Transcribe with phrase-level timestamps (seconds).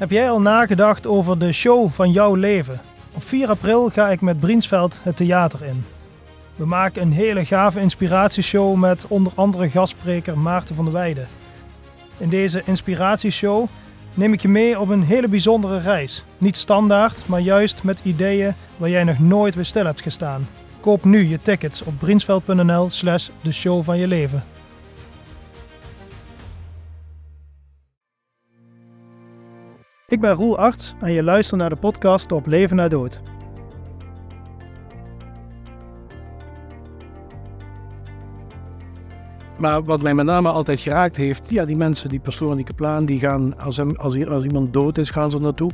[0.00, 2.80] Heb jij al nagedacht over de show van jouw leven?
[3.14, 5.84] Op 4 april ga ik met Briensveld het theater in.
[6.56, 11.28] We maken een hele gave inspiratieshow met onder andere gastspreker Maarten van der Weijden.
[12.16, 13.66] In deze inspiratieshow
[14.14, 16.24] neem ik je mee op een hele bijzondere reis.
[16.38, 20.48] Niet standaard, maar juist met ideeën waar jij nog nooit bij stil hebt gestaan.
[20.80, 24.44] Koop nu je tickets op briensveld.nl slash de show van je leven.
[30.10, 33.20] Ik ben Roel Arts en je luistert naar de podcast Op Leven na Dood.
[39.58, 43.04] Maar wat mij met name altijd geraakt heeft, ja, die mensen, die pastoren, die kaplaan,
[43.04, 45.70] die gaan, als, als, als iemand dood is, gaan ze naartoe.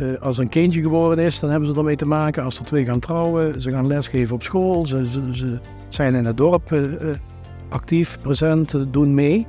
[0.00, 2.44] Uh, als een kindje geboren is, dan hebben ze ermee te maken.
[2.44, 6.36] Als er twee gaan trouwen, ze gaan lesgeven op school, ze, ze, zijn in het
[6.36, 7.14] dorp uh, uh,
[7.68, 9.46] actief, present, doen mee.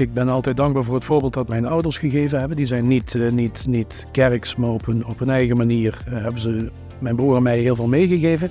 [0.00, 2.56] Ik ben altijd dankbaar voor het voorbeeld dat mijn ouders gegeven hebben.
[2.56, 6.70] Die zijn niet, niet, niet kerks, maar op een, op een eigen manier hebben ze
[6.98, 8.50] mijn broer en mij heel veel meegegeven.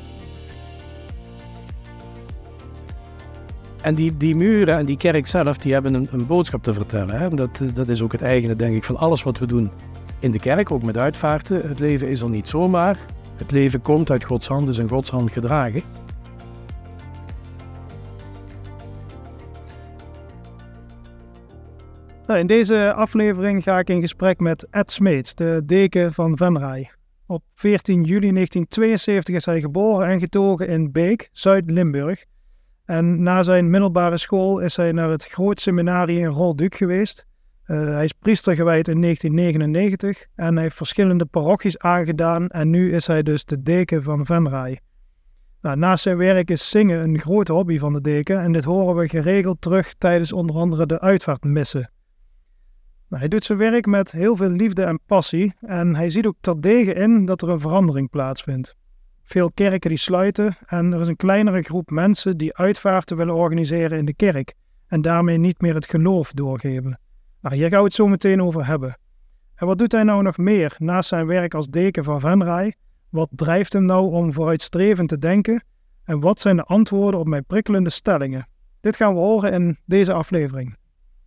[3.81, 7.19] En die, die muren en die kerk zelf, die hebben een, een boodschap te vertellen.
[7.19, 7.29] Hè?
[7.29, 9.71] Dat, dat is ook het eigene, denk ik, van alles wat we doen
[10.19, 11.67] in de kerk, ook met uitvaarten.
[11.67, 12.97] Het leven is er niet zomaar.
[13.35, 15.81] Het leven komt uit Gods hand, is in Gods hand gedragen.
[22.29, 26.91] Nou, in deze aflevering ga ik in gesprek met Ed Smeets, de deken van Venray.
[27.25, 32.25] Op 14 juli 1972 is hij geboren en getogen in Beek, Zuid-Limburg.
[32.85, 37.25] En na zijn middelbare school is hij naar het Groot Seminarie in Rolduc geweest.
[37.65, 43.07] Uh, hij is priester gewijd in 1999 en heeft verschillende parochies aangedaan en nu is
[43.07, 44.79] hij dus de deken van Venray.
[45.61, 48.95] Nou, naast zijn werk is zingen een grote hobby van de deken en dit horen
[48.95, 51.89] we geregeld terug tijdens onder andere de uitvaartmissen.
[53.09, 56.35] Nou, hij doet zijn werk met heel veel liefde en passie en hij ziet ook
[56.41, 58.75] terdege in dat er een verandering plaatsvindt.
[59.23, 63.97] Veel kerken die sluiten en er is een kleinere groep mensen die uitvaarten willen organiseren
[63.97, 64.53] in de kerk
[64.87, 66.99] en daarmee niet meer het geloof doorgeven.
[67.41, 68.97] Nou, hier gaan we het zo meteen over hebben.
[69.55, 72.75] En wat doet hij nou nog meer naast zijn werk als deken van Venray?
[73.09, 75.63] Wat drijft hem nou om vooruitstrevend te denken?
[76.03, 78.47] En wat zijn de antwoorden op mijn prikkelende stellingen?
[78.81, 80.75] Dit gaan we horen in deze aflevering.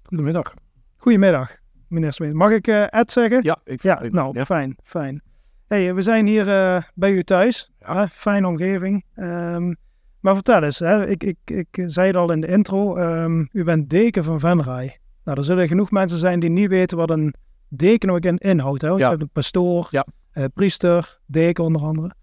[0.02, 0.54] Goedemiddag.
[0.96, 1.61] Goedemiddag,
[1.92, 2.36] meneer.
[2.36, 3.42] Mag ik uh, Ed zeggen?
[3.42, 4.44] Ja, ik ja nou, ja.
[4.44, 5.22] fijn, fijn.
[5.66, 7.72] Hey, we zijn hier uh, bij u thuis.
[7.78, 8.08] Ja.
[8.08, 9.04] Fijne omgeving.
[9.16, 9.76] Um,
[10.22, 13.64] maar vertel eens, hè, ik, ik, ik zei het al in de intro, um, u
[13.64, 14.98] bent deken van Venray.
[15.24, 17.34] Nou, er zullen genoeg mensen zijn die niet weten wat een
[17.68, 18.82] deken ook in inhoudt.
[18.82, 18.88] Hè?
[18.88, 19.06] Want ja.
[19.06, 20.06] je hebt een pastoor, ja.
[20.34, 22.14] uh, priester, deken onder andere.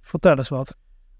[0.00, 0.76] Vertel eens wat.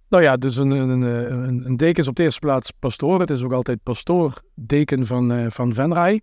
[0.09, 3.21] Nou ja, dus een, een, een, een, deken is op de eerste plaats pastoor.
[3.21, 6.21] Het is ook altijd pastoor, deken van, uh, van Venray.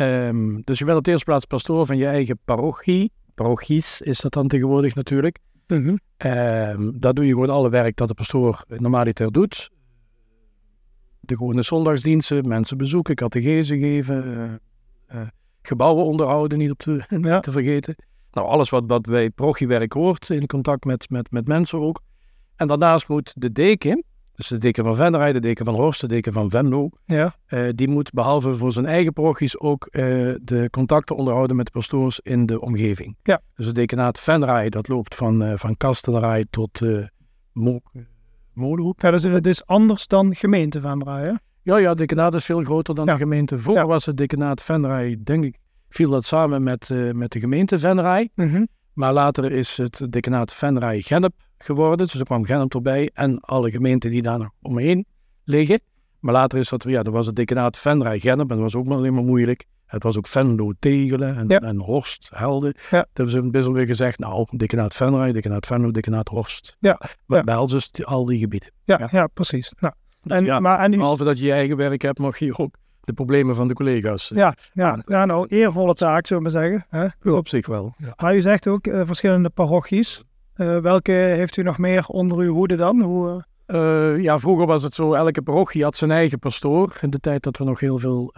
[0.00, 3.12] Um, dus je bent op de eerste plaats pastoor van je eigen parochie.
[3.34, 5.38] Parochies is dat dan tegenwoordig natuurlijk.
[5.66, 5.98] Mm -hmm.
[6.26, 9.70] uh, daar doe je gewoon alle werk dat de pastoor normaliter doet.
[11.20, 15.28] De gewone zondagsdiensten, mensen bezoeken, catechese geven, uh, uh,
[15.62, 17.40] gebouwen onderhouden, niet op te, ja.
[17.40, 17.94] te, vergeten.
[18.30, 22.02] Nou, alles wat, wat bij parochiewerk hoort, in contact met, met, met mensen ook.
[22.56, 24.04] En daarnaast moet de deken,
[24.34, 27.34] dus de deken van Venray, de deken van Horst, de deken van Venlo, ja.
[27.48, 30.02] uh, die moet behalve voor zijn eigen parochies ook uh,
[30.42, 33.16] de contacten onderhouden met de pastoors in de omgeving.
[33.22, 33.40] Ja.
[33.54, 35.76] Dus het dekenaat Venray, dat loopt van, uh, van
[36.50, 36.80] tot
[37.52, 37.80] Mo
[38.52, 39.00] Molenhoek.
[39.00, 41.32] Ja, dus het is anders dan gemeente Venray, hè?
[41.62, 43.12] Ja, ja, het dekenaat is veel groter dan ja.
[43.12, 43.58] de gemeente.
[43.58, 43.88] Vroeger ja.
[43.88, 45.56] was het dekenaat Venray, denk ik,
[45.88, 48.30] viel dat samen met, met de gemeente Venray.
[48.34, 48.68] Mm -hmm.
[48.92, 52.06] Maar later is het dekenaat Venray-Gennep geworden.
[52.06, 55.06] Dus er kwam Gennep erbij en alle gemeenten die daar nog omheen
[55.44, 55.80] liggen.
[56.20, 58.96] Maar later is dat, ja, dat was het dekenaat Venray-Gennep en dat was ook maar
[58.96, 59.64] alleen maar moeilijk.
[59.86, 61.58] Het was ook Venlo-Tegelen en, ja.
[61.58, 62.74] en Horst, Helden.
[62.76, 62.88] Ja.
[62.90, 66.76] Toen hebben ze een beetje weer gezegd, nou, dekenaat Venray, dekenaat Venlo, dekenaat Horst.
[66.78, 67.00] Ja.
[67.26, 67.62] Maar ja.
[67.64, 68.72] het al die gebieden.
[68.84, 69.26] Ja, ja.
[69.26, 69.72] precies.
[69.80, 70.96] Nou, dus en, ja, maar, en u...
[70.96, 72.74] Behalve dat je je eigen werk hebt, mag je ook
[73.04, 74.30] de problemen van de collega's.
[74.34, 76.86] Ja, ja, ja nou, eervolle taak, zullen we zeggen.
[76.88, 77.02] Hè?
[77.02, 77.94] Ja, op zich wel.
[77.98, 78.12] Ja.
[78.16, 80.22] Maar u zegt ook uh, verschillende parochies.
[80.56, 83.02] Uh, welke heeft u nog meer onder uw hoede dan?
[83.02, 84.22] Hoe, uh...
[84.22, 86.98] ja, vroeger was het zo, elke parochie had zijn eigen pastoor.
[87.00, 88.34] In de tijd dat we nog heel veel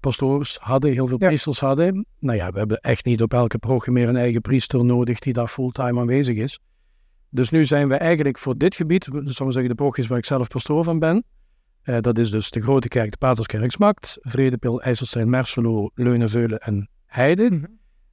[0.00, 1.26] pastoors hadden, heel veel Ja.
[1.26, 2.06] priesters hadden.
[2.18, 5.32] Nou ja, we hebben echt niet op elke parochie meer een eigen priester nodig die
[5.32, 6.58] daar fulltime aanwezig is.
[7.30, 10.24] Dus nu zijn we eigenlijk voor dit gebied, zullen we zeggen de parochies waar ik
[10.24, 11.24] zelf pastoor van ben,
[11.88, 16.88] uh, dat is dus de Grote Kerk, de Paterskerk Smakt, Vredepil, IJsselstein, Merselo, Leunenveulen en
[17.06, 17.50] Heide.
[17.50, 17.64] Mhm.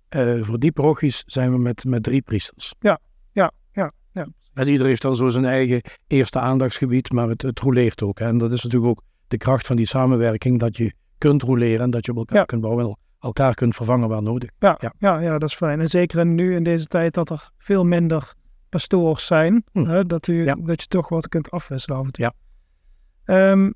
[0.10, 2.74] Uh, voor die parochies zijn we met, met drie priesters.
[2.80, 3.00] Ja,
[3.32, 3.92] ja, ja.
[4.12, 4.28] ja.
[4.54, 8.20] En ieder heeft dan zo zijn eigen eerste aandachtsgebied, maar het, het roleert ook.
[8.20, 8.26] Hè.
[8.26, 11.90] En dat is natuurlijk ook de kracht van die samenwerking, dat je kunt roleren en
[11.90, 12.44] dat je op elkaar Ja.
[12.44, 12.98] kunt bouwen.
[13.20, 14.50] elkaar kunt vervangen waar nodig.
[14.60, 14.94] Ja, Ja.
[15.00, 15.20] ja.
[15.20, 15.80] Ja, dat is fijn.
[15.80, 18.34] En zeker nu in deze tijd dat er veel minder
[18.70, 19.84] pastoors zijn, Hm.
[19.86, 20.56] hè, dat, u, Ja.
[20.56, 22.24] dat je toch wat kunt afwisselen af en toe.
[22.26, 22.34] Ja.
[23.26, 23.72] Ehm,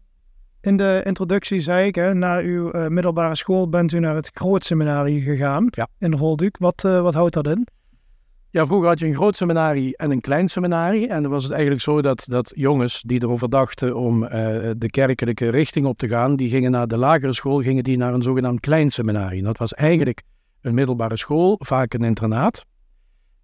[0.62, 4.30] in de introductie zei ik, hè, na uw eh, middelbare school bent u naar het
[4.34, 5.88] Grootseminarie gegaan Ja.
[5.98, 6.56] in Rolduc.
[6.60, 7.68] Wat, eh, wat houdt dat in?
[8.52, 11.08] Ja, vroeger had je een groot seminarie en een klein seminarie.
[11.08, 14.90] En dan was het eigenlijk zo dat, dat jongens die erover dachten om eh, de
[14.90, 18.22] kerkelijke richting op te gaan, die gingen naar de lagere school, gingen die naar een
[18.22, 19.40] zogenaamd klein seminarie.
[19.40, 20.22] En dat was eigenlijk
[20.62, 22.66] een middelbare school, vaak een internaat.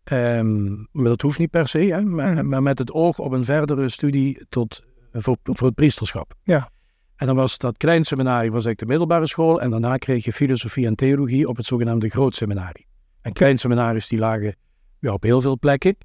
[0.04, 3.44] Ehm, maar dat hoeft niet per se, hè, maar, maar met het oog op een
[3.46, 4.84] verdere studie tot,
[5.22, 6.34] voor, voor het priesterschap.
[6.44, 6.70] Ja.
[7.16, 10.34] En dan was dat klein seminarie was eigenlijk de middelbare school en daarna kreeg je
[10.34, 12.88] filosofie en theologie op het zogenaamde groot seminarie.
[13.22, 14.56] En klein seminaries die lagen
[15.00, 15.96] ja, op heel veel plekken.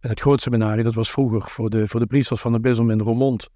[0.00, 2.90] En het groot seminarie, dat was vroeger voor de, voor de priesters van de bisdom
[2.90, 3.48] in Roermond.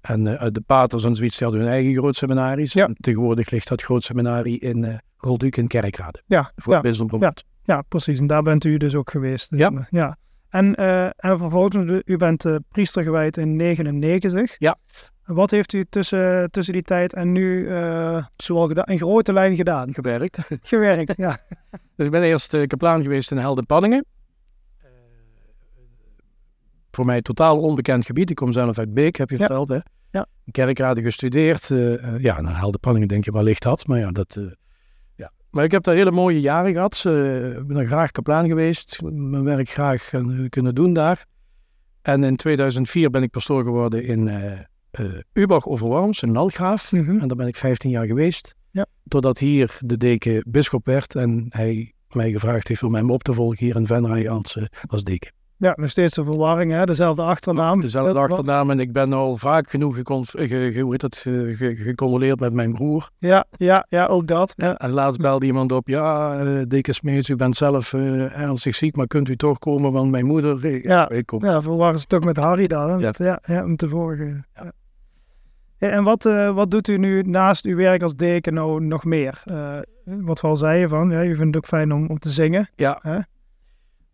[0.00, 2.72] En eh, de paters en zoiets, die hadden hun eigen groot seminaries.
[2.72, 2.86] Ja.
[2.86, 4.94] En tegenwoordig ligt dat groot seminarie in eh
[5.24, 6.22] Rolduc in Kerkrade.
[6.26, 7.44] Ja, Voor ja, het bisdom Roermond.
[7.62, 8.18] ja, precies.
[8.18, 9.54] En daar bent u dus ook geweest.
[9.56, 9.86] Ja.
[9.90, 10.16] ja.
[10.54, 14.54] En, eh, en vervolgens, u- bent eh, priester gewijd in 99.
[14.58, 14.76] Ja.
[15.24, 19.32] En Wat heeft u tussen, tussen die tijd en nu eh zoal gedaan, in grote
[19.32, 19.94] lijn gedaan?
[19.94, 20.38] Gewerkt.
[20.62, 21.38] Gewerkt, ja.
[21.96, 24.04] Dus ik ben eerst uh, kaplaan geweest in Heldenpanningen.
[24.84, 24.90] Uh,
[26.90, 28.30] voor mij totaal onbekend gebied.
[28.30, 29.46] Ik kom zelf uit Beek, heb je Ja.
[29.46, 29.68] verteld.
[29.68, 29.78] Hè?
[30.10, 30.26] Ja.
[30.44, 31.70] In Kerkrade gestudeerd.
[31.70, 33.86] Uh, uh, ja, naar Heldenpanningen denk je, waar ligt dat?
[33.86, 34.38] Maar ja, dat...
[35.54, 36.94] Maar ik heb daar hele mooie jaren gehad.
[37.58, 39.00] Ik ben daar graag kaplaan geweest.
[39.02, 40.10] Mijn werk graag
[40.48, 41.24] kunnen doen daar.
[42.02, 44.26] En in 2004 ben ik pastoor geworden in
[45.00, 46.92] uh, Ubach over Worms, in Nalgraaf.
[46.92, 47.18] Mhm.
[47.18, 48.54] En daar ben ik 15 jaar geweest.
[48.70, 48.86] Ja.
[49.08, 53.32] Totdat hier de deken bisschop werd en hij mij gevraagd heeft om hem op te
[53.32, 55.32] volgen hier in Venray als, als deken.
[55.56, 56.84] Ja, nog steeds de verwarring, hè?
[56.84, 57.80] dezelfde achternaam.
[57.80, 59.96] Dezelfde achternaam en ik ben al vaak genoeg
[61.56, 63.10] gecondoleerd met mijn broer.
[63.18, 64.52] Ja, ja, ja ook dat.
[64.56, 68.74] Ja, en laatst belde iemand op, ja, uh, deken Smeets, u bent zelf uh, ernstig
[68.74, 70.64] ziek, maar kunt u toch komen, want mijn moeder...
[70.64, 71.44] Ik, ja, ik kom.
[71.44, 72.96] ja, verwarren ze toch met Harry dan, hè?
[72.96, 72.98] Ja.
[72.98, 74.46] Met, ja, ja, om te volgen.
[74.54, 74.72] Ja.
[75.76, 79.04] Ja, en wat, uh, wat doet u nu naast uw werk als deken nou nog
[79.04, 79.42] meer?
[80.04, 82.70] Wat we al zeiden van, ja, u vindt het ook fijn om, om te zingen.
[82.76, 82.98] Ja.
[83.00, 83.18] Hè?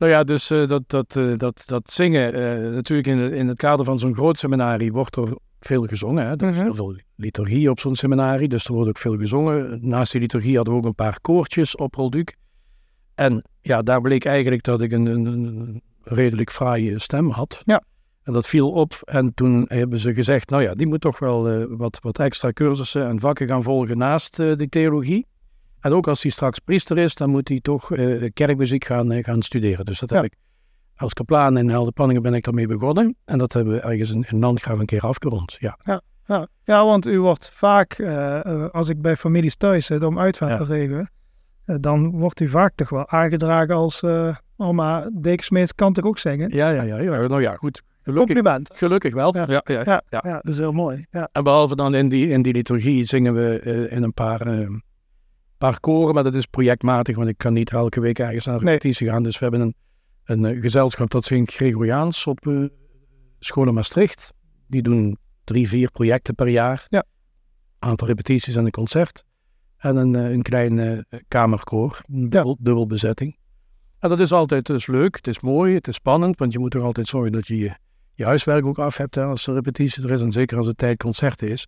[0.00, 2.32] Nou ja, dus uh, dat, dat, dat, dat zingen,
[2.75, 6.25] natuurlijk in, in het kader van zo'n groot seminarie wordt er veel gezongen.
[6.26, 6.31] Hè?
[6.37, 6.64] Er is Mhm.
[6.64, 9.79] heel veel liturgie op zo'n seminarie, dus er wordt ook veel gezongen.
[9.82, 12.32] Naast die liturgie hadden we ook een paar koortjes op Rolduc.
[13.14, 17.62] En ja, daar bleek eigenlijk dat ik een, een, een redelijk fraaie stem had.
[17.64, 17.82] Ja.
[18.23, 21.67] En dat viel op en toen hebben ze gezegd, nou ja, die moet toch wel
[21.76, 25.26] wat, wat extra cursussen en vakken gaan volgen naast de theologie.
[25.81, 29.43] En ook als hij straks priester is, dan moet hij toch uh, kerkmuziek gaan, gaan
[29.43, 29.85] studeren.
[29.85, 30.17] Dus dat Ja.
[30.17, 30.35] heb ik
[30.97, 33.17] als kaplaan in Heldenpanningen ben ik daarmee begonnen.
[33.25, 35.79] En dat hebben we ergens in, in Landgraaf een keer afgerond, ja.
[36.27, 40.56] Ja, ja, want u wordt vaak, uh, als ik bij families thuis zit om uitvaart
[40.56, 41.11] te regelen,
[41.65, 44.00] dan wordt u vaak toch wel aangedragen als,
[44.56, 46.50] maar Dekensmees kan toch ook zingen?
[46.55, 47.27] Ja, ja, ja, ja.
[47.27, 47.82] Nou ja, goed.
[48.03, 48.71] Gelukkig, Compliment.
[48.75, 49.37] gelukkig wel.
[49.37, 49.44] Ja.
[49.49, 49.62] Ja.
[49.65, 50.32] Ja, Ja, ja.
[50.41, 51.06] dat is heel mooi.
[51.11, 53.61] Ja, En behalve dan in die, in die liturgie zingen we
[53.91, 54.47] in een paar,
[55.81, 58.65] koren, maar dat is projectmatig, want ik kan niet elke week ergens naar Nee.
[58.65, 59.23] repetitie gaan.
[59.23, 59.75] Dus we hebben een,
[60.25, 62.69] een uh, gezelschap dat zingt Gregoriaans op uh,
[63.39, 64.33] scholen Maastricht.
[64.67, 66.87] Die doen drie, vier projecten per jaar.
[66.89, 67.05] Ja.
[67.79, 69.25] Aantal repetities en een concert.
[69.77, 70.99] En een, uh, een klein uh,
[71.29, 73.39] kamerkoor, dubbel, dubbel bezetting.
[73.99, 76.70] En dat is altijd dus leuk, het is mooi, het is spannend, want je moet
[76.70, 77.75] toch altijd zorgen dat je je,
[78.15, 80.23] je huiswerk ook af hebt hè, als er repetitie er is.
[80.23, 81.67] En zeker als het tijd concerten is.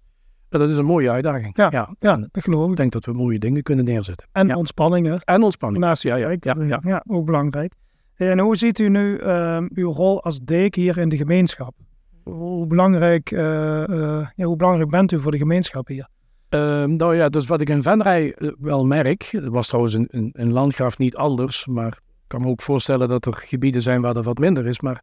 [0.59, 1.57] Dat is een mooie uitdaging.
[1.57, 1.69] Ja.
[1.71, 1.95] ja.
[1.99, 2.77] ja dat geloof Ik ik.
[2.77, 4.29] denk dat we mooie dingen kunnen neerzetten.
[4.33, 4.55] En Ja.
[4.57, 5.17] ontspanning, hè?
[5.25, 5.85] En ontspanning.
[5.85, 7.05] Naast ja, ja, ja, dat ja.
[7.09, 7.75] ook belangrijk.
[8.15, 11.75] En hoe ziet u nu ehm, uw rol als deken hier in de gemeenschap?
[12.23, 16.09] Hoe belangrijk, eh, eh, ja, hoe belangrijk bent u voor de gemeenschap hier?
[16.49, 20.07] Ehm, nou ja, dus wat ik in Venray eh, wel merk, het was trouwens in,
[20.11, 24.01] in, in Landgraaf niet anders, maar ik kan me ook voorstellen dat er gebieden zijn
[24.01, 25.03] waar dat wat minder is, maar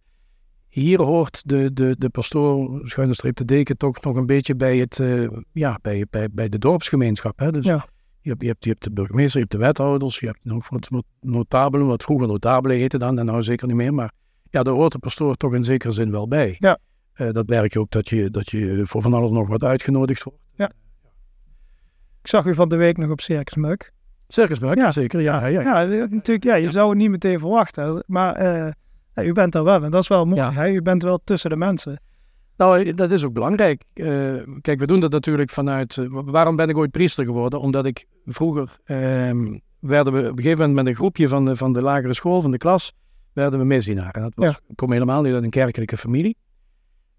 [0.69, 4.77] hier hoort de, de, de pastoor, schuine streep de deken, toch nog een beetje bij,
[4.77, 7.39] het, eh, ja, bij, bij, bij de dorpsgemeenschap.
[7.39, 7.51] Hè?
[7.51, 7.85] Dus Ja.
[8.21, 10.69] je, hebt, je, hebt, je hebt de burgemeester, je hebt de wethouders, je hebt nog
[10.69, 14.11] wat, wat notabelen, wat vroeger notabelen heette dan, en nou zeker niet meer, maar
[14.49, 16.55] ja, daar hoort de pastoor toch in zekere zin wel bij.
[16.59, 16.77] Ja.
[17.13, 20.23] Eh, dat merk je ook dat je, dat je voor van alles nog wat uitgenodigd
[20.23, 20.39] wordt.
[22.21, 23.91] Ik zag u van de week nog op Circus Muk.
[24.27, 24.91] Circusmerk, Ja.
[24.91, 25.21] zeker.
[25.21, 25.81] Ja, ja, ja.
[25.81, 28.03] Ja, natuurlijk, ja, je zou het niet meteen verwachten.
[28.07, 28.71] Maar eh,
[29.21, 30.41] ja, u bent daar wel en dat is wel mooi.
[30.41, 30.51] Ja.
[30.53, 30.69] Hè?
[30.69, 32.01] U bent wel tussen de mensen.
[32.57, 33.83] Nou, dat is ook belangrijk.
[33.93, 34.05] Eh,
[34.61, 35.97] kijk, we doen dat natuurlijk vanuit...
[35.97, 37.59] eh, waarom ben ik ooit priester geworden?
[37.59, 38.77] Omdat ik vroeger...
[38.83, 42.13] ehm, werden we op een gegeven moment met een groepje van de, van de lagere
[42.13, 42.93] school, van de klas,
[43.33, 44.11] werden we misdienaar.
[44.11, 46.37] En dat was, ik kom helemaal niet uit een kerkelijke familie.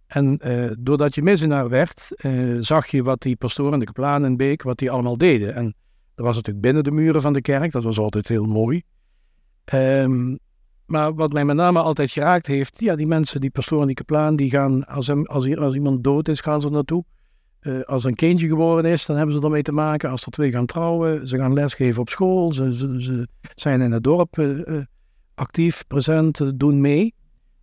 [0.07, 4.37] En eh, doordat je misdienaar werd, eh, zag je wat die pastoren, de kaplaan en
[4.37, 5.54] Beek, wat die allemaal deden.
[5.54, 5.75] En
[6.14, 8.83] Dat was natuurlijk binnen de muren van de kerk, dat was altijd heel mooi.
[9.64, 10.37] Ehm,
[10.90, 14.37] maar wat mij met name altijd geraakt heeft, ja, die mensen, die pastoren die kaplaan,
[14.37, 17.04] die gaan, als, hem, als, als iemand dood is, gaan ze naartoe.
[17.61, 20.11] Eh, als een kindje geboren is, dan hebben ze ermee te maken.
[20.11, 23.92] Als er twee gaan trouwen, ze gaan lesgeven op school, ze, ze, ze zijn in
[23.92, 24.85] het dorp eh, eh,
[25.35, 27.14] actief, present, doen mee.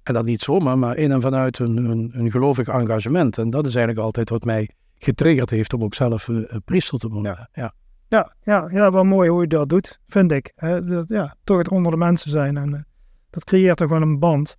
[0.04, 3.38] En dat niet zomaar, maar in en vanuit een, een, een gelovig engagement.
[3.38, 7.08] En dat is eigenlijk altijd wat mij getriggerd heeft om ook zelf eh, priester te
[7.08, 7.50] worden.
[7.54, 7.74] Ja.
[8.10, 10.52] Ja, ja, ja, wel mooi hoe je dat doet, vind ik.
[10.86, 12.58] Dat, ja, toch het onder de mensen zijn.
[12.58, 12.86] En
[13.30, 14.58] dat creëert toch wel een band.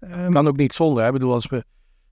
[0.00, 1.00] Ehm, kan ook niet zonder.
[1.02, 1.06] Hè?
[1.06, 1.64] Ik bedoel, als we,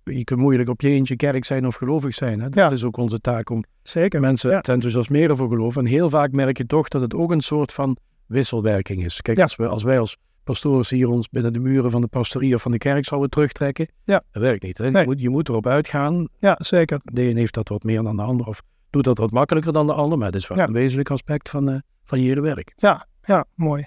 [0.04, 2.40] je kunt moeilijk op je eentje kerk zijn of gelovig zijn.
[2.40, 2.44] Hè?
[2.48, 2.70] Dat Ja.
[2.70, 4.20] is ook onze taak om zeker.
[4.20, 4.60] mensen Ja.
[4.60, 5.76] te enthousiasmeren voor geloof.
[5.76, 7.96] En heel vaak merk je toch dat het ook een soort van
[8.26, 9.22] wisselwerking is.
[9.22, 9.42] Kijk, Ja.
[9.42, 12.62] als, we, als wij als pastoors hier ons binnen de muren van de pastorie of
[12.62, 14.22] van de kerk zouden terugtrekken, Ja.
[14.30, 14.78] dat werkt niet.
[14.78, 14.90] Hè?
[14.90, 15.02] Nee.
[15.02, 16.28] Je, moet, je moet erop uitgaan.
[16.38, 17.00] Ja, zeker.
[17.04, 19.86] De een heeft dat wat meer dan de ander of doet dat wat makkelijker dan
[19.86, 20.18] de ander.
[20.18, 22.72] Maar het is wel een wezenlijk aspect van, eh, van je hele werk.
[22.76, 23.86] Ja, ja, mooi.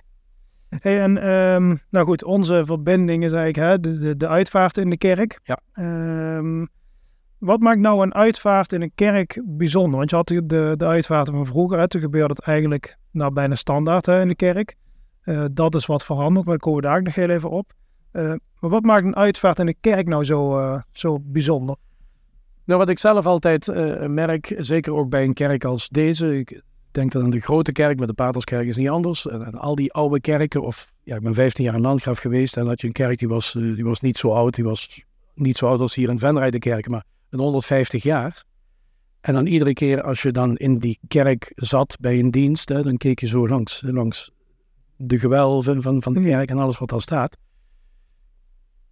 [0.69, 4.89] Hey, en ehm, nou goed, onze verbinding is eigenlijk hè, de, de, de uitvaart in
[4.89, 5.39] de kerk.
[5.43, 5.59] Ja.
[5.74, 6.65] Ehm,
[7.38, 9.97] wat maakt nou een uitvaart in een kerk bijzonder?
[9.97, 13.55] Want je had de, de, uitvaarten van vroeger, hè, toen gebeurde het eigenlijk nou, bijna
[13.55, 14.75] standaard hè, in de kerk.
[15.21, 17.74] Eh, dat is wat veranderd, maar daar komen we daar ook nog heel even op.
[18.12, 21.75] Eh, maar wat maakt een uitvaart in de kerk nou zo, eh, zo bijzonder?
[22.63, 23.67] Nou, wat ik zelf altijd
[24.07, 26.62] merk, zeker ook bij een kerk als deze, ik
[26.97, 29.27] denk dat aan de grote kerk, met de Paterskerk is niet anders.
[29.27, 32.57] En, en al die oude kerken, of ja, ik ben 15 jaar in Landgraaf geweest
[32.57, 35.01] en had je een kerk die was, eh, die was niet zo oud, die was
[35.33, 38.43] niet zo oud als hier in Venray de kerk, maar een 150 jaar.
[39.21, 42.83] En dan iedere keer als je dan in die kerk zat bij een dienst, hè,
[42.83, 44.31] dan keek je zo langs, langs
[44.95, 47.37] de gewelven van, van de kerk en alles wat daar staat.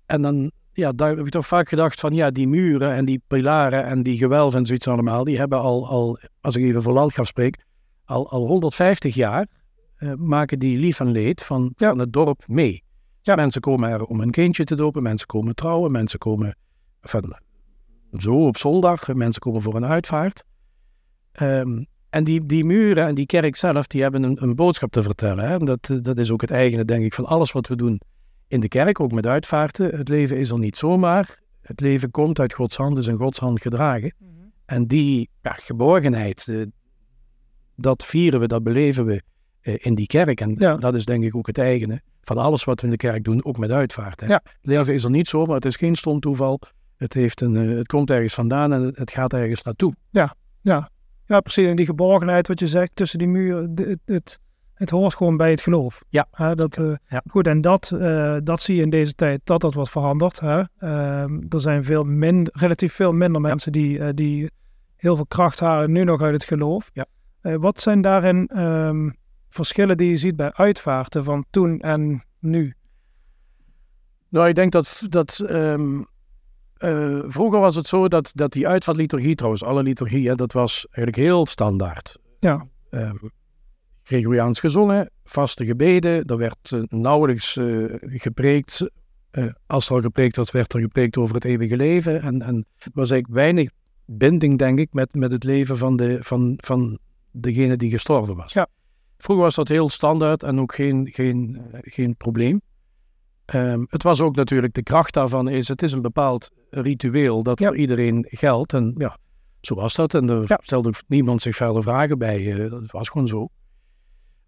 [0.06, 3.22] En dan ja, daar heb ik toch vaak gedacht van ja, die muren en die
[3.28, 6.94] pilaren en die gewelven en zoiets allemaal, die hebben al, al als ik even voor
[6.94, 7.64] landgraf spreek,
[8.06, 9.48] al, al 150 jaar
[9.96, 11.90] eh, maken die lief en leed van, Ja.
[11.90, 12.84] van het dorp mee.
[13.22, 13.36] Ja.
[13.36, 16.56] Mensen komen er om een kindje te dopen, mensen komen trouwen, mensen komen
[17.02, 17.36] van,
[18.14, 20.44] zo op zondag, mensen komen voor een uitvaart.
[21.32, 25.04] Ehm, en die, die muren en die kerk zelf, die hebben een, een boodschap te
[25.04, 25.48] vertellen.
[25.48, 25.54] Hè?
[25.60, 28.02] En Dat, eh, dat is ook het eigene, denk ik, van alles wat we doen
[28.48, 29.98] in de kerk, ook met uitvaarten.
[29.98, 31.40] Het leven is er niet zomaar.
[31.62, 34.14] Het leven komt uit Gods hand, is in Gods hand gedragen.
[34.66, 36.48] En die ja, geborgenheid,
[37.76, 39.22] dat vieren we, dat beleven we
[39.66, 40.42] eh, in die kerk.
[40.42, 40.76] En Ja.
[40.78, 43.46] dat is denk ik ook het eigene van alles wat we in de kerk doen,
[43.46, 44.20] ook met uitvaart.
[44.20, 44.28] Hè?
[44.28, 44.42] Ja.
[44.44, 46.60] Het leven is er niet zomaar, het is geen stom toeval.
[46.98, 49.94] Het, heeft een, eh, het komt ergens vandaan en het, gaat ergens naartoe.
[51.28, 51.68] Ja, precies.
[51.68, 54.40] En die geborgenheid, wat je zegt, tussen die muren, het, het,
[54.74, 56.04] het hoort gewoon bij het geloof.
[56.10, 56.28] Ja.
[56.32, 57.24] Hè, dat, eh, Ja.
[57.30, 57.92] Goed, en dat,
[58.44, 60.40] dat zie je in deze tijd, dat dat wat verandert.
[60.40, 60.64] Hè.
[60.78, 64.52] Ehm, er zijn veel min, relatief veel minder mensen die, die
[64.96, 66.90] heel veel kracht halen nu nog uit het geloof.
[66.94, 67.06] Ja.
[67.46, 69.10] Eh, wat zijn daarin ehm,
[69.50, 72.74] verschillen die je ziet bij uitvaarten van toen en nu?
[74.30, 76.02] Nou, ik denk dat, dat ehm,
[76.78, 80.86] eh, vroeger was het zo dat, dat die uitvaartliturgie, trouwens alle liturgie, hè, dat was
[80.92, 82.18] eigenlijk heel standaard.
[82.40, 82.68] Ja.
[82.90, 83.16] Ehm,
[84.04, 88.90] Gregoriaans gezongen, vaste gebeden, er werd eh, nauwelijks eh, gepreekt.
[89.68, 92.22] Als er al gepreekt was, werd er gepreekt over het eeuwige leven.
[92.22, 93.70] En, en er was eigenlijk weinig
[94.06, 97.00] binding, denk ik, met, met het leven van, de, van, van
[97.36, 98.54] degene die gestorven was.
[98.54, 98.68] Ja.
[99.18, 102.62] Vroeger was dat heel standaard en ook geen, geen, eh, geen probleem.
[103.46, 107.60] Ehm, het was ook natuurlijk, de kracht daarvan is, het is een bepaald ritueel dat
[107.60, 107.68] Ja.
[107.68, 108.74] voor iedereen geldt.
[108.74, 109.18] En ja,
[109.62, 110.14] zo was dat.
[110.14, 110.60] En er Ja.
[110.64, 112.64] stelde niemand zich verder vragen bij.
[112.64, 113.48] eh, dat was gewoon zo.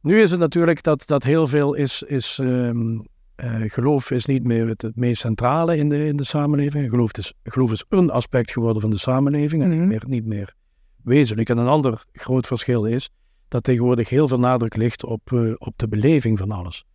[0.01, 3.00] Nu is het natuurlijk dat, dat heel veel is, is ehm,
[3.36, 6.89] eh, geloof is niet meer het, het meest centrale in de, in de samenleving.
[6.89, 9.79] Geloof is, geloof is een aspect geworden van de samenleving en Mhm.
[9.79, 10.56] niet, meer, niet meer
[11.04, 11.50] wezenlijk.
[11.50, 13.10] En een ander groot verschil is
[13.48, 16.86] dat tegenwoordig heel veel nadruk ligt op, eh, op de beleving van alles.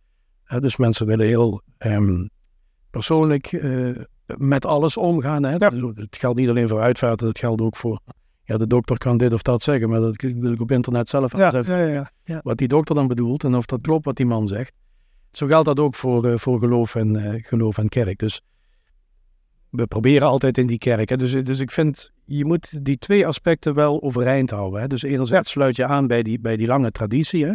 [0.59, 2.27] Dus mensen willen heel ehm,
[2.89, 3.89] persoonlijk eh,
[4.37, 5.43] met alles omgaan.
[5.43, 5.55] Hè?
[5.55, 5.71] Ja.
[5.95, 7.99] Het geldt niet alleen voor uitvaarten, het geldt ook voor...
[8.45, 11.37] Ja, de dokter kan dit of dat zeggen, maar dat wil ik op internet zelf
[11.37, 12.39] Ja, ja, ja, ja.
[12.43, 14.73] wat die dokter dan bedoelt en of dat klopt wat die man zegt.
[15.31, 18.19] Zo geldt dat ook voor, eh, voor geloof, en, geloof en kerk.
[18.19, 18.41] Dus
[19.75, 21.09] we proberen altijd in die kerk.
[21.09, 21.17] Hè.
[21.17, 24.81] Dus, dus ik vind, je moet die twee aspecten wel overeind houden.
[24.81, 24.87] Hè.
[24.87, 27.45] Dus enerzijds sluit je aan bij die, bij die lange traditie.
[27.45, 27.53] Hè.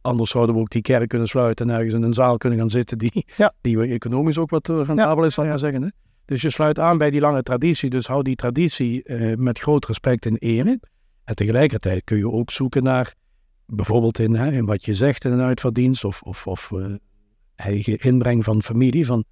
[0.00, 2.70] Anders zouden we ook die kerk kunnen sluiten en ergens in een zaal kunnen gaan
[2.70, 3.52] zitten die, Ja.
[3.60, 5.56] die economisch ook wat eh, rendabel is, zal ik Ja.
[5.56, 5.82] zeggen.
[5.82, 5.88] Hè.
[6.24, 7.90] Dus je sluit aan bij die lange traditie.
[7.90, 10.80] Dus hou die traditie eh, met groot respect in ere.
[11.24, 13.14] En tegelijkertijd kun je ook zoeken naar
[13.66, 16.94] bijvoorbeeld in, hè, in wat je zegt in een uitvaartdienst of, of, of eh,
[17.54, 19.24] eigen inbreng van familie, van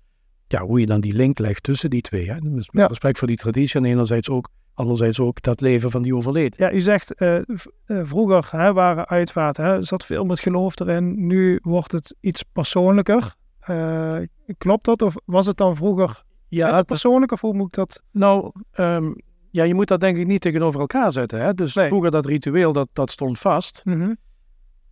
[0.54, 2.30] ja, hoe je dan die link legt tussen die twee.
[2.30, 2.40] Hè.
[2.40, 2.86] Dus met Ja.
[2.86, 6.54] respect voor die traditie en enerzijds ook anderzijds ook dat leven van die overleden.
[6.56, 7.38] Ja, u zegt uh,
[7.86, 11.26] vroeger hè, waren uitvaarten, hè, zat veel met geloof erin.
[11.26, 13.34] Nu wordt het iets persoonlijker.
[13.70, 14.16] Uh,
[14.58, 15.02] klopt dat?
[15.02, 17.32] Of was het dan vroeger ja, persoonlijk?
[17.32, 18.02] Of hoe moet ik dat?
[18.10, 19.16] Nou, um,
[19.50, 21.40] ja, je moet dat denk ik niet tegenover elkaar zetten.
[21.40, 21.54] Hè?
[21.54, 21.86] Dus nee.
[21.86, 23.82] vroeger dat ritueel, dat, dat stond vast.
[23.84, 24.16] Mm -hmm.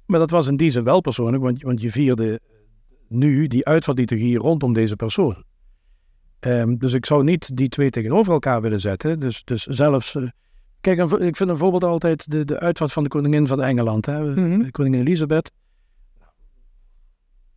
[0.06, 2.40] Maar dat was in die zin wel persoonlijk, want, want je vierde
[3.08, 5.44] nu die uitvaartliturgie rondom deze persoon.
[6.46, 9.20] Um, dus ik zou niet die twee tegenover elkaar willen zetten.
[9.20, 10.14] Dus, dus zelfs.
[10.14, 10.28] Uh,
[10.80, 14.06] kijk, een, ik vind een voorbeeld altijd de, de uitvaart van de koningin van Engeland.
[14.06, 14.20] Hè?
[14.20, 14.62] Mm -hmm.
[14.62, 15.52] De koningin Elisabeth.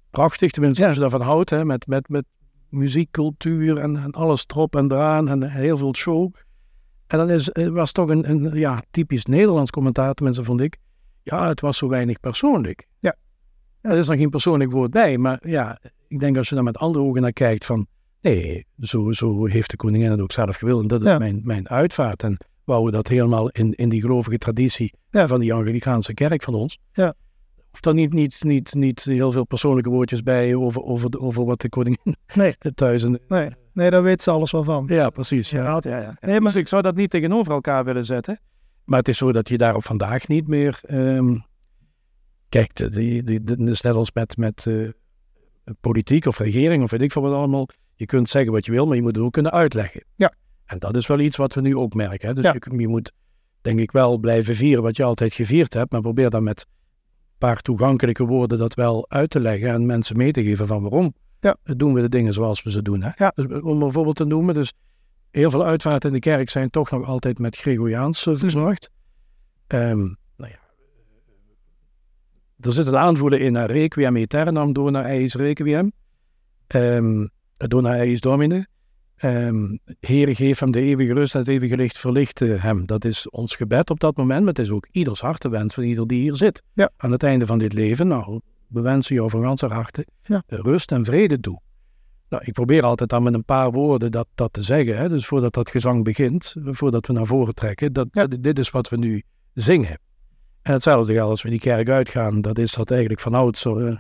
[0.10, 0.88] Prachtig, tenminste, ja.
[0.88, 1.50] als je daarvan houdt.
[1.50, 1.66] Hè?
[1.66, 2.26] Met, met, met
[2.70, 6.34] muziek, cultuur en, en alles erop en eraan en heel veel show.
[7.08, 10.78] En dan is, was toch een, een ja, typisch Nederlands commentaar, tenminste vond ik.
[11.24, 12.88] Ja, het was zo weinig persoonlijk.
[13.00, 13.16] Ja.
[13.82, 13.90] ja.
[13.90, 16.78] Er is dan geen persoonlijk woord bij, maar ja, ik denk als je daar met
[16.78, 17.88] andere ogen naar kijkt van,
[18.26, 21.70] nee, zo, zo heeft de koningin het ook zelf gewild en dat is mijn, mijn
[21.70, 22.24] uitvaart.
[22.24, 25.28] En wou we dat helemaal in, in die gelovige traditie ja.
[25.28, 26.78] van die Anglikaanse kerk van ons.
[26.94, 27.14] Ja.
[27.72, 31.62] Of dan niet, niet, niet, niet heel veel persoonlijke woordjes bij over, over, over wat
[31.62, 32.56] de koningin nee.
[32.76, 33.04] thuis...
[33.04, 33.50] En, nee.
[33.74, 34.86] nee, daar weet ze alles wel van.
[34.88, 35.50] Ja, precies.
[35.50, 35.80] Ja.
[35.82, 36.52] Ja, Nee, maar...
[36.52, 38.40] Dus ik zou dat niet tegenover elkaar willen zetten.
[38.84, 40.80] Maar het is zo dat je daarop vandaag niet meer...
[40.92, 41.46] Um,
[42.50, 44.90] kijk, die, die, die, is net als met, met uh,
[45.82, 47.68] politiek of regering of weet ik veel wat allemaal.
[47.96, 50.04] Je kunt zeggen wat je wil, maar je moet het ook kunnen uitleggen.
[50.16, 50.34] Ja.
[50.66, 52.28] En dat is wel iets wat we nu ook merken.
[52.28, 52.34] Hè?
[52.34, 53.12] Dus je, je moet
[53.62, 56.66] denk ik wel blijven vieren wat je altijd gevierd hebt, maar probeer dan met
[57.38, 61.14] paar toegankelijke woorden dat wel uit te leggen en mensen mee te geven van waarom
[61.40, 61.58] ja.
[61.64, 63.02] doen we de dingen zoals we ze doen.
[63.02, 63.10] Hè?
[63.16, 63.32] Ja.
[63.36, 64.74] Dus om een voorbeeld te noemen, dus
[65.32, 68.90] heel veel uitvaarten in de kerk zijn toch nog altijd met Gregoriaans uh, verzorgd.
[69.68, 70.60] Um, nou ja,
[72.60, 75.92] er zit een aanvoelen in naar Requiem Aeternam, Dona Eis Requiem,
[76.68, 78.68] um, Dona Eis Domine.
[79.24, 82.86] Um, Heere, geef hem de eeuwige rust en het eeuwige licht, verlichte hem.
[82.86, 86.08] Dat is ons gebed op dat moment, maar het is ook ieders hartewens van ieder
[86.08, 86.64] die hier zit.
[86.74, 86.90] Ja.
[86.98, 90.44] Aan het einde van dit leven, nou, we wensen jou van ganse harte ja.
[90.48, 91.60] rust en vrede toe.
[92.30, 94.98] Nou, ik probeer altijd dan met een paar woorden dat, dat te zeggen.
[94.98, 95.10] Hè?
[95.10, 98.28] Dus voordat dat gezang begint, voordat we naar voren trekken, dat, ja.
[98.28, 100.00] dit is wat we nu zingen.
[100.62, 103.98] En hetzelfde geldt als we die kerk uitgaan, dat is dat eigenlijk van ouds, uh,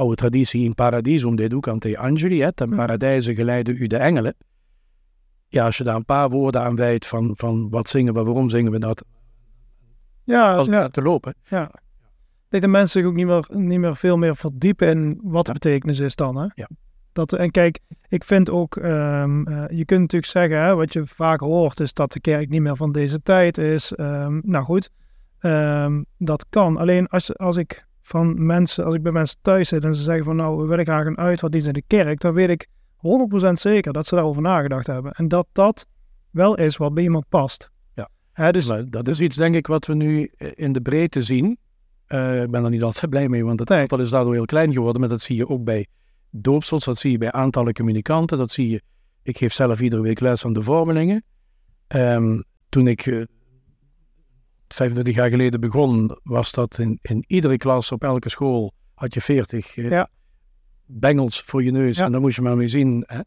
[0.00, 2.52] oude traditie in paradisum deducante angeli, hè?
[2.52, 4.34] ten paradijse geleiden u de engelen
[5.50, 8.50] ja, als je daar een paar woorden aan wijdt van, van wat zingen we, waarom
[8.50, 9.04] zingen we dat,
[10.24, 10.88] ja, als ja.
[10.88, 11.34] te lopen.
[11.42, 11.70] Ja.
[12.48, 15.52] Dat de mensen zich ook niet meer, niet meer veel meer verdiepen in wat de
[15.52, 16.36] betekenis is dan.
[16.36, 16.46] Hè?
[16.54, 16.68] Ja.
[17.12, 21.06] Dat, en kijk, ik vind ook, um, uh, je kunt natuurlijk zeggen, hè, wat je
[21.06, 23.92] vaak hoort, is dat de kerk niet meer van deze tijd is.
[23.96, 24.90] Um, nou goed,
[25.40, 26.76] um, dat kan.
[26.76, 30.24] Alleen als, als ik van mensen, als ik bij mensen thuis zit en ze zeggen
[30.24, 32.66] van nou, we willen graag een uitvaartdienst in de kerk, dan weet ik
[33.48, 35.12] 100% zeker dat ze daarover nagedacht hebben.
[35.12, 35.86] En dat dat
[36.30, 37.70] wel is wat bij iemand past.
[37.94, 41.22] Ja, Hè, dus, maar dat is iets denk ik wat we nu in de breedte
[41.22, 41.58] zien.
[42.08, 43.80] Uh, ik ben er niet altijd blij mee, want het Nee.
[43.80, 45.00] aantal is daardoor heel klein geworden.
[45.00, 45.86] Maar dat zie je ook bij
[46.30, 48.38] doopsels, dat zie je bij aantallen communicanten.
[48.38, 48.82] Dat zie je,
[49.22, 51.22] ik geef zelf iedere week les aan de vormelingen.
[51.86, 53.24] Ehm, toen ik uh,
[54.74, 59.20] 25 jaar geleden begon, was dat in, in iedere klas op elke school had je
[59.20, 60.08] 40 uh, Ja.
[60.86, 61.96] bengels voor je neus.
[61.96, 62.04] Ja.
[62.04, 63.04] En dan moest je maar mee zien.
[63.06, 63.20] Hè?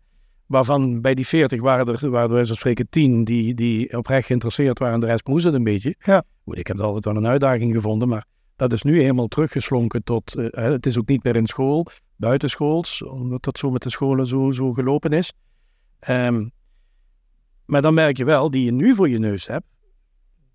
[0.46, 4.80] Waarvan bij die 40 waren er, waren er van spreken 10 die, die oprecht geïnteresseerd
[4.80, 5.00] waren.
[5.00, 5.96] De rest moest het een beetje.
[6.00, 6.24] Ja.
[6.44, 8.26] Goed, ik heb er altijd wel een uitdaging gevonden, maar
[8.56, 10.36] dat is nu helemaal teruggeslonken tot.
[10.36, 14.26] eh, het is ook niet meer in school, buitenschools, omdat dat zo met de scholen
[14.26, 15.34] zo, zo gelopen is.
[16.00, 16.48] Ehm,
[17.66, 19.66] maar dan merk je wel, die je nu voor je neus hebt,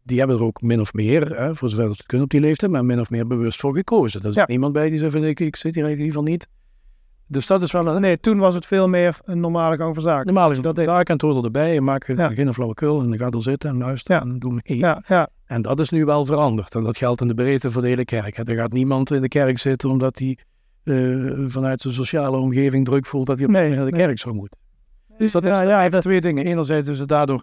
[0.08, 2.70] die hebben er ook min of meer, hè, voor zover ze kunnen op die leeftijd,
[2.72, 4.20] maar min of meer bewust voor gekozen.
[4.22, 4.44] Er is Ja.
[4.46, 6.48] niemand bij die zegt van ik, ik zit hier eigenlijk liever niet.
[7.26, 10.02] Dus dat is wel een nee, toen was het veel meer een normale gang van
[10.02, 10.26] zaken.
[10.26, 11.74] normale dat dat zaak en hoort erbij.
[11.74, 12.28] Je maakt Ja.
[12.30, 14.32] geen flauwekul en dan gaat er zitten en luisteren Ja.
[14.32, 14.78] en doe mee.
[14.78, 16.74] Ja, ja, En dat is nu wel veranderd.
[16.74, 18.36] En dat geldt in de breedte voor de hele kerk.
[18.36, 18.42] hè.
[18.44, 20.38] Er gaat niemand in de kerk zitten omdat hij
[20.84, 20.94] eh,
[21.46, 24.00] vanuit zijn sociale omgeving druk voelt dat hij op Nee, naar de nee.
[24.00, 24.58] kerk zou moeten.
[25.18, 26.44] Dus dat is, ja, ja, heeft dat- twee dingen.
[26.46, 27.42] Enerzijds is het daardoor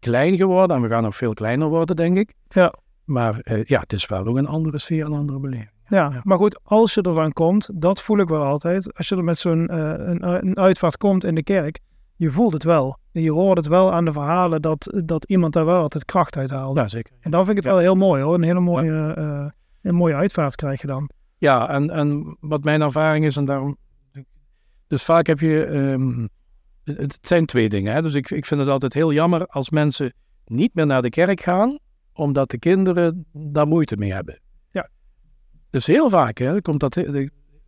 [0.00, 2.32] klein geworden en we gaan nog veel kleiner worden, denk ik.
[2.48, 2.74] Ja.
[3.04, 5.70] Maar eh, ja, het is wel ook een andere sfeer, een andere beleving.
[5.88, 6.10] ja.
[6.12, 6.20] Ja.
[6.24, 8.96] Maar goed, als je er dan komt, dat voel ik wel altijd.
[8.96, 11.78] Als je er met zo'n eh, een, een uitvaart komt in de kerk,
[12.16, 12.98] je voelt het wel.
[13.12, 16.50] Je hoort het wel aan de verhalen dat, dat iemand daar wel altijd kracht uit
[16.50, 16.76] haalt.
[16.76, 17.12] Ja, zeker.
[17.20, 17.78] En dan vind ik het Ja.
[17.78, 18.34] wel heel mooi hoor.
[18.34, 19.46] Een hele mooie, eh,
[19.82, 21.10] een mooie uitvaart krijg je dan.
[21.38, 23.76] Ja, en, en wat mijn ervaring is, en daarom.
[24.86, 25.64] Dus vaak heb je.
[25.64, 26.26] ehm,
[26.84, 27.92] het zijn twee dingen.
[27.92, 28.02] Hè?
[28.02, 30.12] Dus ik, ik vind het altijd heel jammer als mensen
[30.44, 31.78] niet meer naar de kerk gaan,
[32.12, 34.40] omdat de kinderen daar moeite mee hebben.
[34.70, 34.88] Ja.
[35.70, 36.94] Dus heel vaak, hè, komt dat,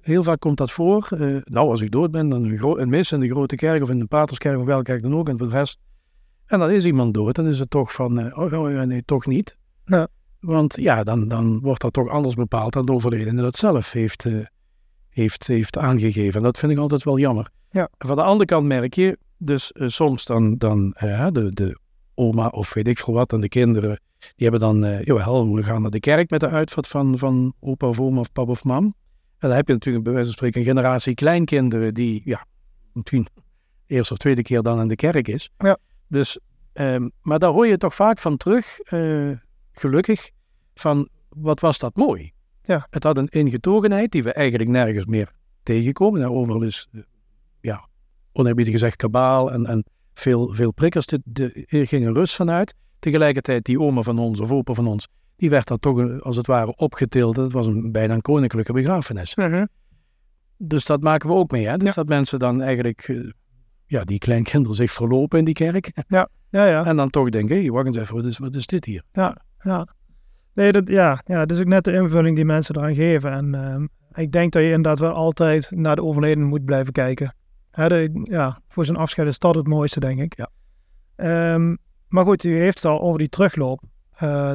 [0.01, 1.09] heel vaak komt dat voor.
[1.11, 3.91] eh, nou, als ik dood ben, dan een, een mis in de grote kerk of
[3.91, 5.29] in de paterskerk of welke kerk dan ook.
[5.29, 5.79] En voor de rest
[6.47, 9.27] En dan is iemand dood, dan is het toch van, eh, oh, oh, nee, toch
[9.27, 9.57] niet.
[9.85, 10.09] Ja.
[10.41, 14.25] Want ja, dan, dan wordt dat toch anders bepaald dan de overledene dat zelf heeft,
[14.25, 14.37] eh,
[15.13, 16.35] heeft, heeft aangegeven.
[16.35, 17.51] En dat vind ik altijd wel jammer.
[17.71, 17.89] Ja.
[17.99, 21.79] En van de andere kant merk je, dus eh, soms dan, dan eh, de, de
[22.15, 25.63] oma of weet ik veel wat, en de kinderen, die hebben dan, eh jawel, we
[25.63, 28.65] gaan naar de kerk met de uitvaart van, van opa of oma of pap of
[28.65, 28.85] mam.
[29.39, 32.45] En dan heb je natuurlijk bij wijze van spreken een generatie kleinkinderen die, ja,
[32.93, 33.27] misschien
[33.87, 35.51] eerst of tweede keer dan in de kerk is.
[35.59, 35.77] Ja.
[36.09, 36.39] Dus,
[36.73, 38.79] ehm, maar daar hoor je toch vaak van terug,
[39.73, 40.31] gelukkig,
[40.75, 42.33] van wat was dat mooi.
[42.63, 42.87] Ja.
[42.91, 46.21] Het had een ingetogenheid die we eigenlijk nergens meer tegenkomen.
[46.21, 47.01] Nou, overal is, eh,
[47.61, 47.89] ja,
[48.33, 51.07] oneerbiedig gezegd, kabaal en, en veel, veel prikkers.
[51.07, 52.75] De, de, er ging een rust vanuit.
[52.99, 56.37] Tegelijkertijd, die oma van ons of opa van ons, die werd dan toch eh, als
[56.37, 57.37] het ware opgetild.
[57.37, 59.35] Het was een, bijna een koninklijke begrafenis.
[60.57, 61.67] Dus dat maken we ook mee.
[61.67, 61.77] Hè?
[61.77, 61.95] Dus Ja.
[61.95, 63.31] dat mensen dan eigenlijk, eh,
[63.87, 65.93] ja, die kleinkinderen zich verlopen in die kerk.
[66.51, 66.85] Ja, ja.
[66.87, 69.03] En dan toch denken, hé, wacht eens even, wat is, wat is dit hier?
[69.61, 69.87] ja.
[70.55, 73.33] Nee, dat, ja, ja, dat is ook net de invulling die mensen eraan geven.
[73.33, 73.87] En ehm,
[74.23, 77.35] ik denk dat je inderdaad wel altijd naar de overledene moet blijven kijken.
[77.71, 80.37] Hè, de- ja, voor zijn afscheid is dat het mooiste, denk ik.
[80.37, 80.49] Ja.
[81.17, 81.77] Ehm,
[82.09, 83.83] maar goed, u heeft het al over die terugloop.
[84.13, 84.51] Eh,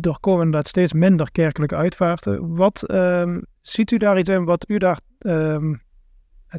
[0.00, 2.54] er komen inderdaad steeds minder kerkelijke uitvaarten.
[2.54, 4.98] Wat ehm, ziet u daar iets in wat u daar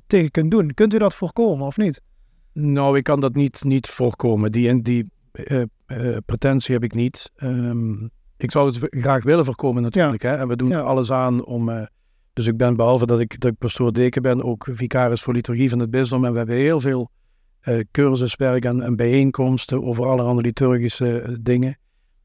[0.08, 0.74] tegen kunt doen?
[0.74, 2.02] Kunt u dat voorkomen of niet?
[2.54, 4.52] Nou, ik kan dat niet, niet voorkomen.
[4.52, 7.32] Die, die eh, pretentie heb ik niet.
[7.36, 8.08] Ehm,
[8.44, 10.22] ik zou het graag willen voorkomen natuurlijk.
[10.22, 10.36] Hè?
[10.36, 10.78] En we doen Ja.
[10.78, 11.70] er alles aan om...
[11.70, 11.86] eh,
[12.34, 15.70] dus ik ben, behalve dat ik, dat ik pastoor deken ben, ook vicaris voor liturgie
[15.70, 16.26] van het bisdom.
[16.26, 17.10] En we hebben heel veel
[17.60, 21.78] eh, cursuswerk en, en bijeenkomsten over allerhande liturgische eh, dingen.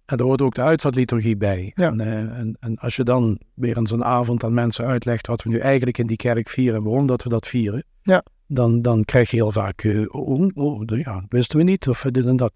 [0.04, 1.72] En daar hoort ook de uitvaartliturgie bij.
[1.74, 1.88] Ja.
[1.90, 2.00] En,
[2.34, 5.58] en, en als je dan weer eens een avond aan mensen uitlegt wat we nu
[5.58, 8.22] eigenlijk in die kerk vieren en waarom dat we dat vieren, Ja.
[8.46, 12.04] dan, dan krijg je heel vaak, eh, oh, oh, ja, dat wisten we niet, of
[12.10, 12.52] dit en dat.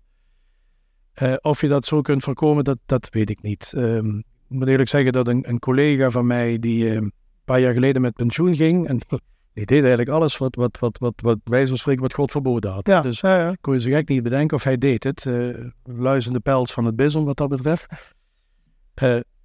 [1.12, 3.72] Eh, of je dat zo kunt voorkomen, dat, dat weet ik niet.
[3.76, 7.12] Ehm, ik moet eerlijk zeggen dat een, een collega van mij, die eh, een
[7.44, 8.98] paar jaar geleden met pensioen ging, en
[9.54, 12.72] die deed eigenlijk alles wat, wat, wat, wat, wat wij zo spreken, wat God verboden
[12.72, 12.86] had.
[12.86, 13.56] Ja, Dus ja, ja.
[13.60, 15.26] kon je zo gek niet bedenken of hij deed het.
[15.26, 15.48] eh
[15.84, 17.86] luizende pels van het bisdom wat dat betreft.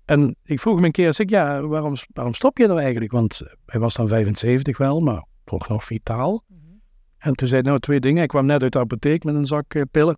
[0.06, 3.12] En ik vroeg hem een keer, zeg ik, ja, waarom, waarom stop je nou eigenlijk?
[3.12, 6.44] Want hij was dan 75 wel, maar toch nog vitaal.
[7.18, 8.24] En toen zei hij, nou twee dingen.
[8.24, 10.18] Ik kwam net uit de apotheek met een zak pillen.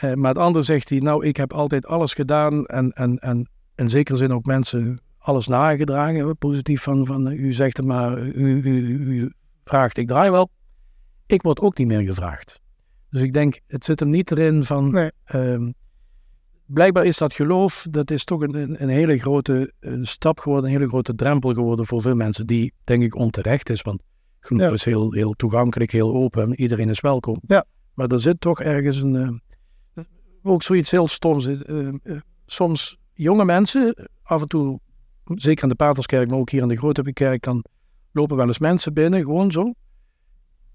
[0.00, 3.48] Eh, maar het andere zegt hij, nou ik heb altijd alles gedaan en, en, en
[3.74, 6.26] in zekere zin ook mensen alles nagedragen.
[6.26, 8.88] hè, Positief van, van eh, u zegt het maar, u, u,
[9.22, 9.32] u
[9.64, 10.50] vraagt, ik draai wel.
[11.26, 12.60] Ik word ook niet meer gevraagd.
[13.10, 14.90] Dus ik denk, het zit hem niet erin van...
[14.90, 15.10] Nee.
[15.24, 15.70] ehm,
[16.66, 20.70] blijkbaar is dat geloof, dat is toch een, een, een hele grote eh, stap geworden,
[20.70, 23.82] een hele grote drempel geworden voor veel mensen, die denk ik onterecht is.
[23.82, 24.02] Want
[24.40, 24.72] geloof Ja.
[24.72, 27.40] is heel, heel toegankelijk, heel open, iedereen is welkom.
[27.46, 27.64] Ja.
[27.94, 29.28] Maar er zit toch ergens een, eh,
[30.42, 31.46] ook zoiets heel stoms.
[31.46, 31.88] eh,
[32.46, 34.80] soms jonge mensen, af en toe,
[35.24, 37.64] zeker in de Paterskerk, maar ook hier in de Grote Kerk, dan
[38.12, 39.72] lopen wel eens mensen binnen, gewoon zo.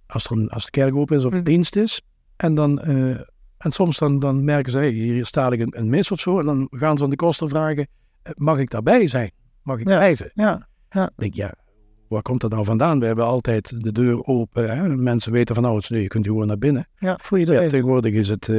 [0.08, 1.44] Als, er als de kerk open is of Mhm.
[1.44, 2.02] dienst is.
[2.36, 3.10] En, dan, eh,
[3.58, 6.40] en soms dan, dan merken ze, hey, hier staat ik een, een mis of zo.
[6.40, 7.88] En dan gaan ze aan de koster vragen,
[8.34, 9.32] mag ik daarbij zijn?
[9.64, 9.96] Mag ik Ja.
[9.98, 10.32] blijven?
[10.34, 10.68] ja.
[10.90, 11.54] Ik denk, ja,
[12.08, 13.00] waar komt dat nou vandaan?
[13.00, 14.78] We hebben altijd de deur open.
[14.78, 14.88] Hè?
[14.90, 16.88] Mensen weten van, nou, je kunt gewoon naar binnen.
[16.98, 17.70] ja voor Ja, iedereen.
[17.70, 18.50] tegenwoordig is het,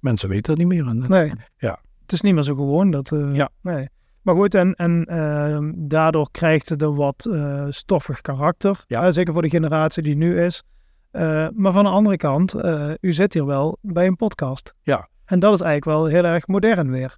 [0.00, 0.86] mensen weten het niet meer.
[0.86, 1.32] En, Nee.
[1.56, 1.80] Ja.
[2.02, 2.90] Het is niet meer zo gewoon.
[2.90, 3.48] Dat, eh, Ja.
[3.62, 3.88] nee.
[4.22, 8.84] Maar goed, en, en ehm, daardoor krijgt het een wat eh, stoffig karakter.
[8.86, 9.12] Ja.
[9.12, 10.62] Zeker voor de generatie die nu is.
[11.10, 12.54] Eh, maar van de andere kant,
[13.00, 14.74] u zit hier wel bij een podcast.
[14.82, 15.08] Ja.
[15.24, 17.16] En dat is eigenlijk wel heel erg modern weer.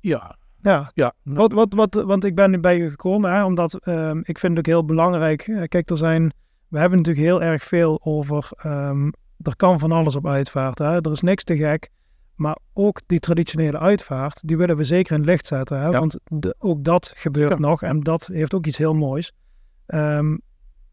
[0.00, 1.12] ja, Ja, ja.
[1.22, 4.56] wat, wat, wat, want ik ben nu bij u gekomen, hè, omdat ehm, ik vind
[4.56, 5.66] het ook heel belangrijk.
[5.68, 6.32] kijk, er zijn,
[6.68, 9.10] we hebben natuurlijk heel erg veel over, ehm,
[9.42, 10.78] er kan van alles op uitvaart.
[10.78, 11.00] Hè?
[11.00, 11.90] Er is niks te gek.
[12.38, 15.80] Maar ook die traditionele uitvaart, die willen we zeker in het licht zetten.
[15.80, 15.88] Hè?
[15.88, 15.98] Ja.
[15.98, 17.58] Want de- ook dat gebeurt Ja.
[17.58, 19.32] nog en dat heeft ook iets heel moois.
[19.86, 20.36] Ehm,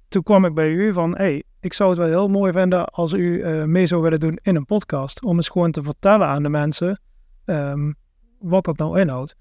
[0.08, 3.14] toen kwam ik bij u van, hey, ik zou het wel heel mooi vinden als
[3.14, 5.24] u eh, mee zou willen doen in een podcast.
[5.24, 7.00] Om eens gewoon te vertellen aan de mensen
[7.46, 7.92] ehm,
[8.40, 9.36] wat dat nou inhoudt.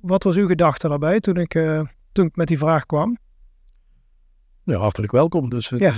[0.00, 1.82] Wat was uw gedachte daarbij toen ik, eh,
[2.12, 3.16] toen ik met die vraag kwam?
[4.62, 5.50] Ja, hartelijk welkom.
[5.50, 5.92] Dus, Ja.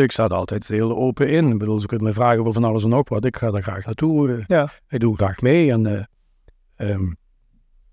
[0.00, 1.50] Ik sta er altijd heel open in.
[1.50, 3.24] Ik bedoel, ze kunnen me vragen over van alles en nog wat.
[3.24, 4.32] Ik ga daar graag naartoe.
[4.36, 4.44] eh.
[4.46, 4.68] Ja.
[4.88, 5.70] Ik doe graag mee.
[5.72, 6.04] En, eh,
[6.90, 7.12] ehm,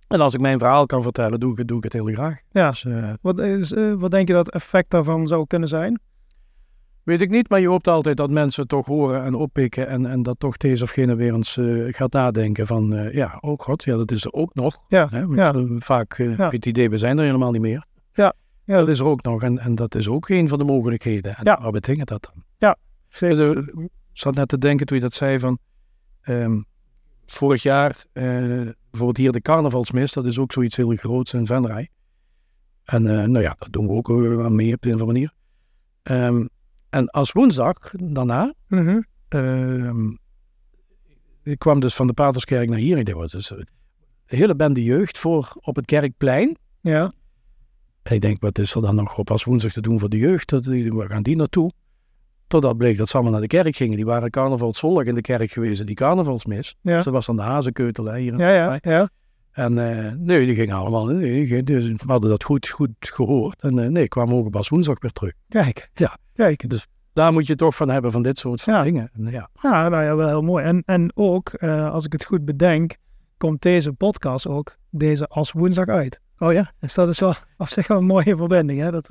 [0.08, 2.40] en als ik mijn verhaal kan vertellen, doe ik het, doe ik het heel graag.
[2.52, 2.70] Ja.
[2.70, 6.00] Dus, eh, Wat, is, wat denk je dat het effect daarvan zou kunnen zijn?
[7.04, 9.88] weet ik niet, maar je hoopt altijd dat mensen toch horen en oppikken.
[9.88, 11.58] En, en dat toch deze of gene weer eens
[11.96, 14.78] gaat nadenken van, ja, oh god, ja, dat is er ook nog.
[14.88, 15.26] Ja, Hè?
[15.28, 15.54] Want, ja.
[15.80, 16.24] Vaak Ja.
[16.26, 17.86] heb je het idee, we zijn er helemaal niet meer.
[18.14, 18.34] Ja,
[18.78, 19.44] Dat is er ook nog.
[19.44, 21.36] En, en dat is ook een van de mogelijkheden.
[21.36, 21.62] En Ja.
[21.62, 22.44] waar betekent dat dan?
[22.58, 22.78] Ja,
[23.82, 25.60] Ik zat net te denken toen je dat zei van...
[26.22, 26.62] Ehm,
[27.26, 28.24] vorig jaar, eh,
[28.90, 31.90] bijvoorbeeld hier de carnavalsmis, dat is ook zoiets heel groots in Venray.
[32.84, 35.02] En eh, nou ja, dat doen we ook eh, aan mee op de een of
[35.02, 35.34] andere manier.
[36.04, 36.48] Ehm,
[36.90, 39.02] en als woensdag daarna, Mhm.
[39.28, 40.10] ehm,
[41.44, 42.98] ik kwam dus van de Paterskerk naar hier.
[42.98, 43.50] Ik dacht, wat is?
[43.50, 43.68] Een
[44.26, 46.58] hele bende jeugd voor op het Kerkplein.
[46.82, 47.14] Ja.
[48.10, 50.18] En ik denk, wat is er dan nog op als woensdag te doen voor de
[50.18, 50.52] jeugd?
[50.90, 51.72] Waar gaan die naartoe?
[52.48, 53.96] Totdat bleek dat ze allemaal naar de kerk gingen.
[53.96, 56.76] Die waren carnavalszondag in de kerk geweest, die carnavalsmis.
[56.82, 56.96] Ja.
[56.96, 58.38] Dus dat was dan de hazenkeutel hè, hier.
[58.38, 59.10] Ja, ja, ja.
[59.52, 63.62] En eh, nee, die gingen allemaal, nee, dus we hadden dat goed, goed gehoord.
[63.62, 65.34] En eh, nee, kwamen ook pas woensdag weer terug.
[65.50, 65.90] Kijk.
[65.94, 66.18] Ja.
[66.34, 66.70] Kijk.
[66.70, 68.84] Dus daar moet je toch van hebben, van dit soort Ja.
[68.84, 69.10] dingen.
[69.14, 69.50] En, ja.
[69.62, 70.64] Ja, nou ja, wel heel mooi.
[70.64, 72.96] En, en ook, eh, als ik het goed bedenk,
[73.38, 76.20] komt deze podcast ook deze als woensdag uit.
[76.40, 76.72] Oh ja?
[76.80, 78.80] Dus dat is wel op zich wel een mooie verbinding.
[78.80, 78.92] Hè?
[78.92, 79.10] Dat,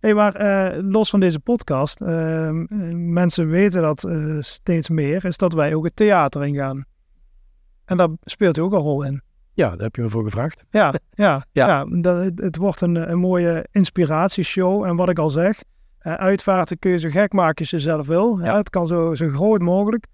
[0.00, 2.54] hey, maar eh, los van deze podcast, eh, eh,
[2.94, 6.84] mensen weten dat eh, steeds meer, is dat wij ook het theater ingaan.
[7.84, 9.22] En daar speelt u ook een rol in.
[9.54, 10.64] Ja, daar heb je me voor gevraagd.
[10.70, 11.66] Ja, ja, ja.
[11.66, 11.84] Ja.
[12.00, 14.84] dat, het, het wordt een, een mooie inspiratieshow.
[14.84, 15.62] En wat ik al zeg,
[16.02, 18.38] eh, uitvaarten kun je zo gek maken als je zelf wil.
[18.38, 18.44] Ja.
[18.44, 18.56] Ja.
[18.56, 20.06] het kan zo, zo groot mogelijk.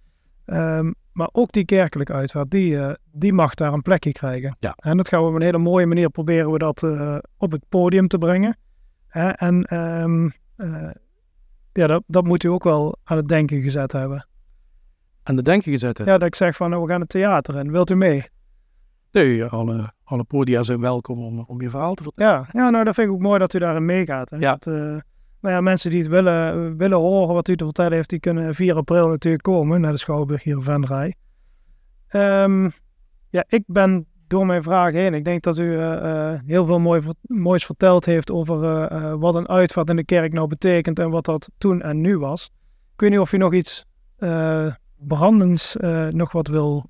[0.44, 4.57] Ehm, maar ook die kerkelijke uitvaart, die, eh, die mag daar een plekje krijgen.
[4.59, 4.74] Ja.
[4.76, 7.62] En dat gaan we op een hele mooie manier proberen we dat eh, op het
[7.68, 8.57] podium te brengen.
[9.09, 10.90] En ehm, eh,
[11.72, 14.26] ja, dat, dat moet u ook wel aan het denken gezet hebben.
[15.22, 15.98] En de denken gezet.
[15.98, 16.04] hè?
[16.04, 17.70] Ja, dat ik zeg van, nou, we gaan het theater in.
[17.70, 18.24] Wilt u mee?
[19.12, 22.33] Nee, alle, alle podia zijn welkom om, om je verhaal te vertellen.
[22.33, 24.31] Ja, ja, nou dat vind ik ook mooi dat u daarin meegaat.
[24.31, 24.37] Hè?
[24.37, 24.57] Ja.
[24.59, 24.66] Dat,
[25.40, 28.55] nou ja, mensen die het willen, willen horen wat u te vertellen heeft, die kunnen
[28.55, 31.14] 4 april natuurlijk komen naar de Schouwburg hier in Venray.
[32.09, 32.68] Ehm,
[33.31, 35.14] ja, ik ben door mijn vraag heen.
[35.14, 39.35] Ik denk dat u eh, eh, heel veel mooi, moois verteld heeft over eh, wat
[39.35, 42.51] een uitvaart in de kerk nou betekent en wat dat toen en nu was.
[42.94, 43.85] Ik weet niet of u nog iets
[44.96, 45.77] brandends
[46.11, 46.87] nog wat wil.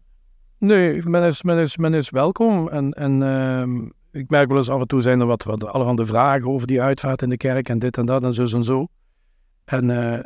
[0.58, 2.68] Nee, men is, men is, men is welkom.
[2.68, 6.06] En, en ehm, ik merk wel eens af en toe zijn er wat, wat allerhande
[6.06, 8.86] vragen over die uitvaart in de kerk en dit en dat en zus en zo.
[9.64, 10.20] En eh,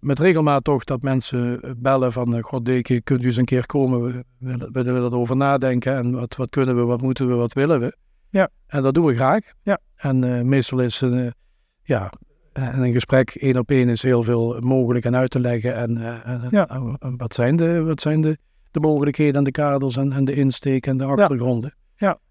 [0.00, 3.66] met regelmaat toch dat mensen bellen van, eh, god deken, kunt u eens een keer
[3.66, 4.02] komen?
[4.04, 7.52] We willen, we willen erover nadenken en wat, wat kunnen we, wat moeten we, wat
[7.52, 7.96] willen we?
[8.30, 8.48] Ja.
[8.66, 9.52] En dat doen we graag.
[9.62, 9.78] Ja.
[9.96, 11.26] En eh, meestal is eh,
[11.82, 12.12] ja,
[12.52, 15.74] en een gesprek één op één is heel veel mogelijk en uit te leggen.
[15.74, 16.68] En, eh, en- Ja.
[16.68, 18.38] en wat zijn de, wat zijn de,
[18.70, 21.70] de mogelijkheden en de kaders en, en de insteek en de achtergronden.
[21.76, 21.86] Ja.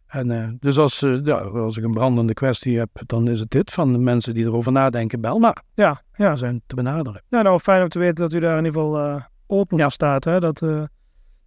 [0.08, 3.50] En, eh, dus als, eh, ja, als ik een brandende kwestie heb, dan is het
[3.50, 5.64] dit van de mensen die erover nadenken, bel maar.
[5.74, 7.22] Ja, ja, zijn te benaderen.
[7.28, 9.92] Ja, nou fijn om te weten dat u daar in ieder geval eh, open voor
[9.92, 10.24] staat.
[10.24, 10.40] Hè?
[10.40, 10.66] Dat,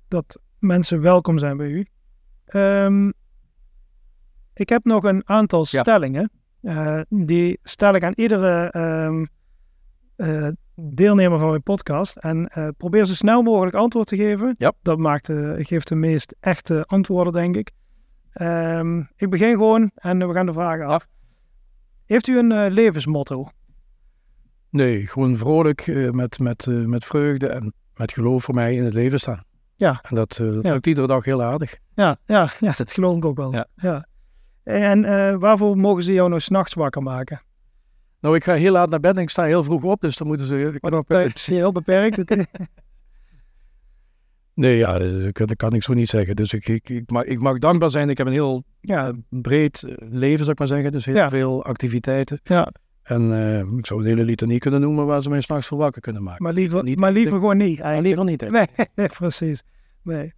[0.09, 1.87] dat mensen welkom zijn bij u.
[2.45, 3.11] Ehm,
[4.55, 5.83] ik heb nog een aantal Ja.
[5.83, 6.31] stellingen.
[7.09, 9.25] Die stel ik aan iedere ehm,
[10.17, 12.17] eh, deelnemer van mijn podcast.
[12.17, 14.55] En probeer zo snel mogelijk antwoord te geven.
[14.59, 14.73] Ja.
[14.83, 15.27] Dat maakt,
[15.59, 17.71] geeft de meest echte antwoorden, denk ik.
[18.33, 21.07] Ehm, ik begin gewoon en we gaan de vragen af.
[22.07, 23.49] Heeft u een eh, levensmotto?
[24.71, 28.85] Nee, gewoon vrolijk, eh, met, met, eh, met vreugde en met geloof voor mij in
[28.85, 29.45] het leven staan.
[29.77, 29.99] Ja.
[30.09, 30.73] En dat, dat Ja.
[30.73, 31.77] lukt iedere dag heel aardig.
[31.95, 33.65] Ja, ja, ja, dat geloof ik ook wel.
[33.77, 34.07] Ja.
[34.63, 37.43] En eh, waarvoor mogen ze jou nou s'nachts wakker maken?
[38.21, 40.27] Nou, ik ga heel laat naar bed en ik sta heel vroeg op, dus dan
[40.27, 40.79] moeten ze...
[40.81, 42.25] Maar dat is heel beperkt.
[44.61, 46.37] Nee, ja, dat kan, dat kan ik zo niet zeggen.
[46.37, 48.09] Dus ik, ik, ik, mag, ik mag dankbaar zijn.
[48.11, 50.93] Ik heb een heel ja, breed leven, zou ik maar zeggen.
[50.93, 51.29] Dus heel Ja.
[51.29, 52.41] veel activiteiten.
[52.43, 55.79] ja, En eh, ik zou een hele litanie kunnen noemen waar ze mij s'nachts voor
[55.79, 56.43] wakker kunnen maken.
[56.43, 57.79] maar liever, Niet- maar liever gewoon niet.
[57.79, 58.29] Maar Eigenlijk.
[58.29, 58.67] liever niet.
[58.77, 58.85] hè.
[58.95, 59.63] Nee, precies.
[60.03, 60.33] Nee.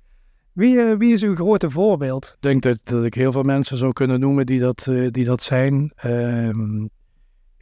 [0.52, 2.24] Wie, eh, wie is uw grote voorbeeld?
[2.36, 5.24] Ik denk dat, dat ik heel veel mensen zou kunnen noemen die dat, eh, die
[5.24, 5.92] dat zijn.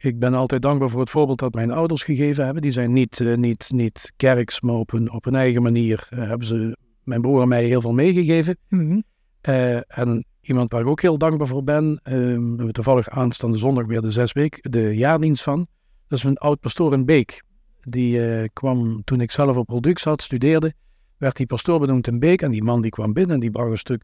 [0.01, 2.61] Ik ben altijd dankbaar voor het voorbeeld dat mijn ouders gegeven hebben.
[2.61, 6.47] Die zijn niet, eh, niet, niet kerks, maar op hun, op eigen manier eh, hebben
[6.47, 8.57] ze mijn broer en mij heel veel meegegeven.
[8.69, 9.01] Mhm.
[9.41, 13.85] Eh, en iemand waar ik ook heel dankbaar voor ben, we hebben toevallig aanstaande zondag
[13.85, 15.67] weer de zes week, de jaardienst van.
[16.07, 17.43] Dat is een oud pastoor in Beek.
[17.81, 20.73] Die kwam toen ik zelf op product zat, studeerde,
[21.17, 22.41] werd die pastoor benoemd in Beek.
[22.41, 24.03] En die man die kwam binnen en die bracht een stuk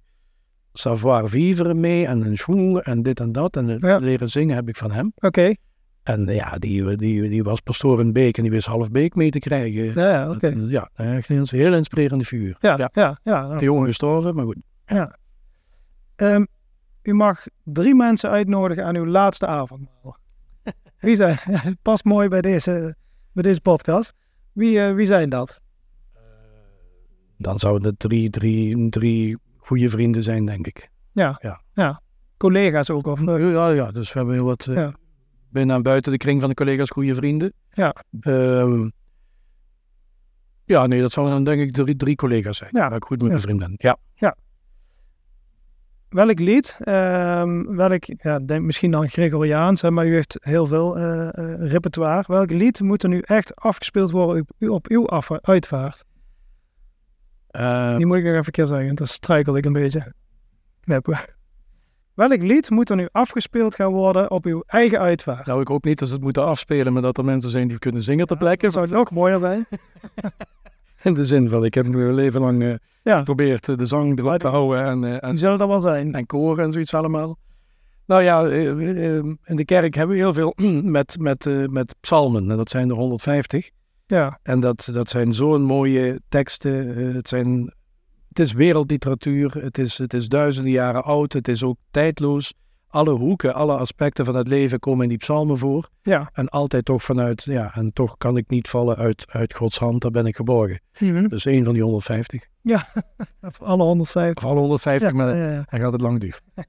[0.73, 3.57] savoir vivre mee en een schoen en dit en dat.
[3.57, 3.97] En Ja.
[3.97, 5.11] leren zingen heb ik van hem.
[5.15, 5.53] Oké,
[6.07, 9.15] En eh, ja, die, die, die was pastoor in Beek en die wist half Beek
[9.15, 9.83] mee te krijgen.
[9.93, 10.53] ja, ja, oké.
[10.67, 12.55] Ja, echt een heel inspirerende figuur.
[12.59, 12.89] Ja, ja.
[12.93, 13.47] ja, ja.
[13.47, 14.57] nou, Te jong gestorven, maar goed.
[16.15, 16.45] ehm,
[17.01, 20.17] u mag drie mensen uitnodigen aan uw laatste avondmaal.
[20.99, 21.39] Wie zijn?
[21.45, 22.95] Ja, het past mooi bij deze,
[23.31, 24.13] bij deze podcast.
[24.51, 25.59] Wie, eh, wie zijn dat?
[27.37, 30.89] Dan zouden het drie, drie, drie goede vrienden zijn, denk ik.
[32.37, 33.07] Collega's ook?
[33.07, 34.93] Of, eh, Ja, ja, dus we hebben heel wat eh, Ja.
[35.49, 37.53] Binnen en buiten de kring van de collega's goede vrienden.
[37.73, 37.95] Ja.
[38.19, 38.89] Ehm,
[40.65, 42.69] Ja, nee, dat zouden dan denk ik drie, drie collega's zijn.
[42.73, 42.89] Ja.
[42.89, 43.27] Ja, ik goed met Ja.
[43.27, 43.73] mijn vriendin.
[43.77, 43.97] Ja.
[46.09, 50.97] Welk lied, ehm, welk, ja, denk misschien dan Gregoriaans, hè, maar u heeft heel veel
[50.97, 52.23] eh, eh, repertoire.
[52.27, 56.03] Welk lied moet er nu echt afgespeeld worden op, op uw af- uitvaart?
[57.47, 60.13] Eh, Die moet ik nog even keer zeggen, dan struikel ik een beetje.
[60.81, 61.17] Knippen.
[62.17, 65.45] Welk lied moet er nu afgespeeld gaan worden op uw eigen uitvaart?
[65.45, 67.79] nou, ik hoop niet dat ze het moeten afspelen, maar dat er mensen zijn die
[67.79, 68.63] kunnen zingen ter plekke.
[68.63, 69.65] Dat zou nog mooier zijn.
[71.03, 73.85] In de zin van, ik heb nu een leven lang eh, Ja, geprobeerd eh, de
[73.85, 76.13] zang erop te houden en, eh, en die zullen er wel zijn.
[76.13, 77.37] en koren en zoiets allemaal.
[78.05, 80.53] Nou ja, eh, eh, in de kerk hebben we heel veel
[80.97, 82.51] met, met, met psalmen.
[82.51, 83.69] En dat zijn er 150.
[84.05, 86.87] Ja, En dat, dat zijn zo'n mooie teksten.
[87.15, 87.73] het, zijn,
[88.37, 89.53] het is wereldliteratuur.
[89.59, 91.33] Het is, het is duizenden jaren oud.
[91.33, 92.53] Het is ook tijdloos.
[92.87, 95.89] Alle hoeken, alle aspecten van het leven komen in die psalmen voor.
[96.01, 96.29] ja.
[96.33, 100.01] En altijd toch vanuit, ja, en toch kan ik niet vallen uit, uit Gods hand.
[100.01, 100.79] Daar ben ik geborgen.
[101.27, 102.43] Dus één van die 150.
[103.41, 104.43] Of alle 150.
[104.43, 105.63] Of alle 150, Ja, maar ja, ja.
[105.67, 106.39] hij gaat het lang duren.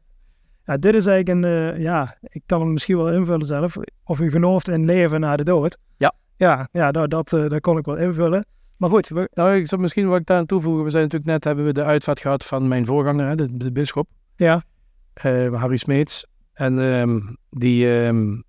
[0.65, 3.77] Ja, dit is eigenlijk een, eh, ja, ik kan hem misschien wel invullen zelf.
[4.05, 5.79] Of u gelooft in leven na de dood.
[5.97, 6.13] Ja.
[6.37, 8.47] Ja, ja nou, dat, eh, dat kon ik wel invullen.
[8.79, 10.85] Maar goed, we, Nou, ik zou misschien wat ik daar aan toevoegen.
[10.85, 13.73] We zijn natuurlijk net, hebben we de uitvaart gehad van mijn voorganger, hè, de, de
[13.73, 14.09] bisschop.
[14.37, 14.63] ja,
[15.13, 16.27] eh, Harry Smeets.
[16.53, 18.41] En ehm, die ehm,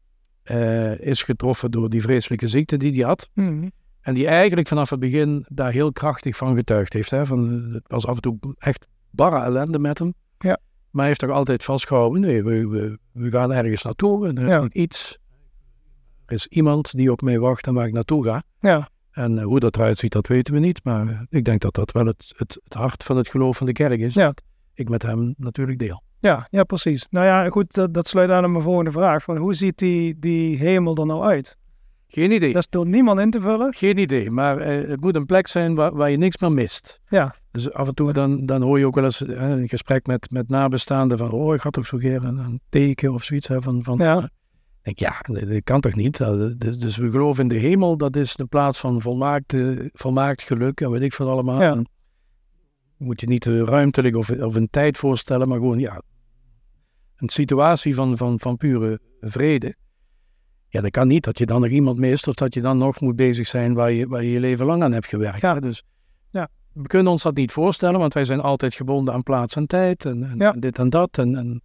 [0.44, 3.30] eh, is getroffen door die vreselijke ziekte die hij had.
[3.34, 3.68] Mhm.
[4.02, 7.12] En die eigenlijk vanaf het begin daar heel krachtig van getuigd heeft.
[7.12, 7.26] Hè?
[7.26, 10.13] Van, het was af en toe echt barre ellende met hem.
[10.38, 10.58] Ja.
[10.89, 12.22] Maar hij heeft toch altijd vastgehouden.
[12.22, 14.28] Nee, we, we, we gaan ergens naartoe.
[14.28, 14.68] En er is Ja.
[14.72, 15.18] iets.
[16.26, 18.44] Er is iemand die op mij wacht en waar ik naartoe ga.
[18.60, 20.84] ja, En eh, hoe dat eruit ziet, dat weten we niet.
[20.84, 23.74] Maar ik denk dat dat wel het, het, het hart van het geloof van de
[23.74, 24.13] kerk is.
[24.13, 24.26] Ja.
[24.26, 24.41] Dat
[24.74, 26.04] ik met hem natuurlijk deel.
[26.19, 27.08] ja, ja, precies.
[27.10, 29.24] Nou ja, goed, dat, dat sluit aan op mijn volgende vraag.
[29.24, 31.58] Van hoe ziet die, die hemel er nou uit?
[32.12, 32.54] Geen idee.
[32.54, 33.74] Dat is door niemand in te vullen.
[33.74, 37.02] Geen idee, maar eh, het moet een plek zijn waar, waar je niks meer mist.
[37.08, 37.36] Ja.
[37.52, 40.32] Dus af en toe dan, dan hoor je ook wel eens eh, een gesprek met,
[40.32, 43.48] met nabestaanden van, oh, ik had toch zo keer een, een teken of zoiets.
[43.48, 44.30] Hè, van, van, Ja.
[44.82, 46.18] Denk, ja, dat, dat kan toch niet?
[46.58, 49.56] Dus, dus we geloven in de hemel, dat is de plaats van volmaakt,
[49.94, 51.62] volmaakt geluk en weet ik veel allemaal.
[51.62, 51.84] Ja.
[52.98, 56.02] Moet je niet ruimtelijk of, of een tijd voorstellen, maar gewoon, ja,
[57.15, 59.76] een situatie van, van, van pure vrede.
[60.68, 63.00] Ja, dat kan niet dat je dan nog iemand mist of dat je dan nog
[63.00, 65.42] moet bezig zijn waar je waar je, je leven lang aan hebt gewerkt.
[65.42, 65.60] Ja.
[65.60, 65.84] Dus
[66.32, 66.50] Ja.
[66.74, 70.06] we kunnen ons dat niet voorstellen, want wij zijn altijd gebonden aan plaats en tijd
[70.06, 70.54] en, en, Ja.
[70.54, 71.18] en dit en dat.
[71.18, 71.62] En, en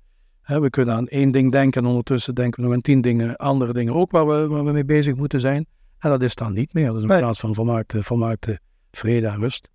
[0.46, 3.72] we kunnen aan één ding denken en ondertussen denken we nog aan tien dingen, andere
[3.72, 5.66] dingen ook waar we, waar we mee bezig moeten zijn.
[5.98, 6.86] En dat is dan niet meer.
[6.86, 7.18] Dat is een Nee.
[7.18, 8.58] plaats van volmaakte, volmaakte
[8.90, 9.70] vrede en rust.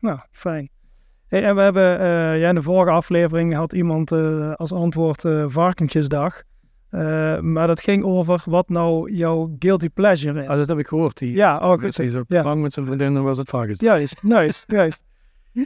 [0.00, 0.68] Nou, fijn.
[1.26, 5.24] Hey, en we hebben, eh, ja, in de vorige aflevering had iemand eh, als antwoord
[5.24, 6.42] eh, varkentjesdag.
[7.40, 10.48] Maar dat ging over wat nou jouw guilty pleasure is.
[10.48, 11.18] Ah, dat heb ik gehoord.
[11.18, 11.96] Die, Ja, oh, goed.
[11.96, 12.42] Die is ook Ja.
[12.42, 13.80] bang met zijn vriendin en was het varkens.
[13.80, 15.04] Juist, juist, juist.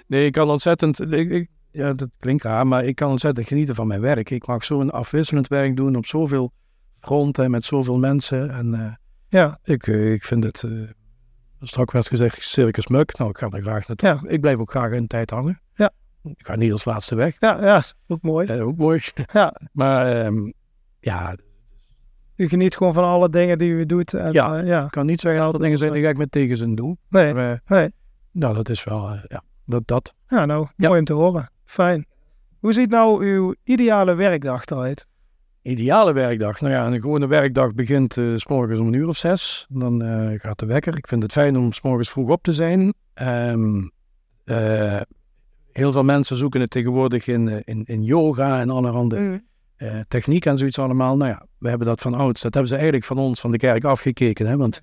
[0.07, 1.01] Nee, ik kan ontzettend.
[1.13, 4.31] Ik, ik- ja, dat klinkt raar, maar ik kan ontzettend genieten van mijn werk.
[4.31, 6.53] Ik mag zo'n afwisselend werk doen op zoveel
[7.01, 8.51] fronten met zoveel mensen.
[8.51, 8.93] En eh,
[9.29, 10.63] Ja, ik, eh, ik vind het.
[10.63, 10.71] eh
[11.63, 13.19] straks werd gezegd Circus Muk.
[13.19, 14.09] Nou, ik ga er graag naartoe.
[14.09, 14.21] Ja.
[14.27, 15.61] Ik blijf ook graag een tijd hangen.
[15.75, 15.91] Ja.
[16.23, 17.37] Ik ga niet als laatste weg.
[17.39, 18.47] ja, ja, ook mooi.
[18.49, 19.01] Eh, ook mooi.
[19.33, 19.55] Ja.
[19.73, 20.51] Maar ehm,
[21.01, 21.37] ja,
[22.37, 24.15] U geniet gewoon van alle dingen die u doet.
[24.15, 24.59] En, Ja.
[24.59, 24.85] ja.
[24.85, 26.97] ik kan niet zeggen dat er dingen zijn die ik met tegenzin doe.
[27.09, 27.91] Nee, Maar, nee.
[28.31, 29.11] nou, dat is wel.
[29.29, 29.83] ja, dat.
[29.87, 30.15] dat.
[30.29, 30.87] Ja, nou, Ja.
[30.89, 31.51] mooi om te horen.
[31.71, 32.07] Fijn.
[32.59, 35.07] Hoe ziet nou uw ideale werkdag eruit?
[35.63, 36.61] Ideale werkdag.
[36.61, 39.67] Nou ja, een gewone werkdag begint eh, s morgens om een uur of zes.
[39.69, 40.97] Dan eh, gaat de wekker.
[40.97, 42.95] Ik vind het fijn om s morgens vroeg op te zijn.
[43.15, 43.89] Ehm,
[44.45, 45.01] eh,
[45.73, 49.43] heel veel mensen zoeken het tegenwoordig in, in, in yoga en allerhande
[49.77, 51.17] eh techniek en zoiets allemaal.
[51.17, 52.43] Nou ja, we hebben dat van ouds.
[52.43, 54.47] Dat hebben ze eigenlijk van ons, van de kerk, afgekeken.
[54.47, 54.57] Hè?
[54.57, 54.81] Want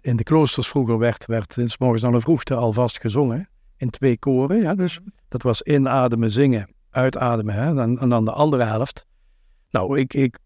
[0.00, 3.48] in de kloosters vroeger werd, werd s morgens aan de vroegte alvast gezongen.
[3.84, 4.60] In twee koren.
[4.60, 4.74] Ja?
[4.74, 7.54] Dus dat was inademen, zingen, uitademen.
[7.54, 7.82] Hè?
[7.82, 9.06] En, en dan de andere helft.
[9.70, 10.38] Nou, ik, ik,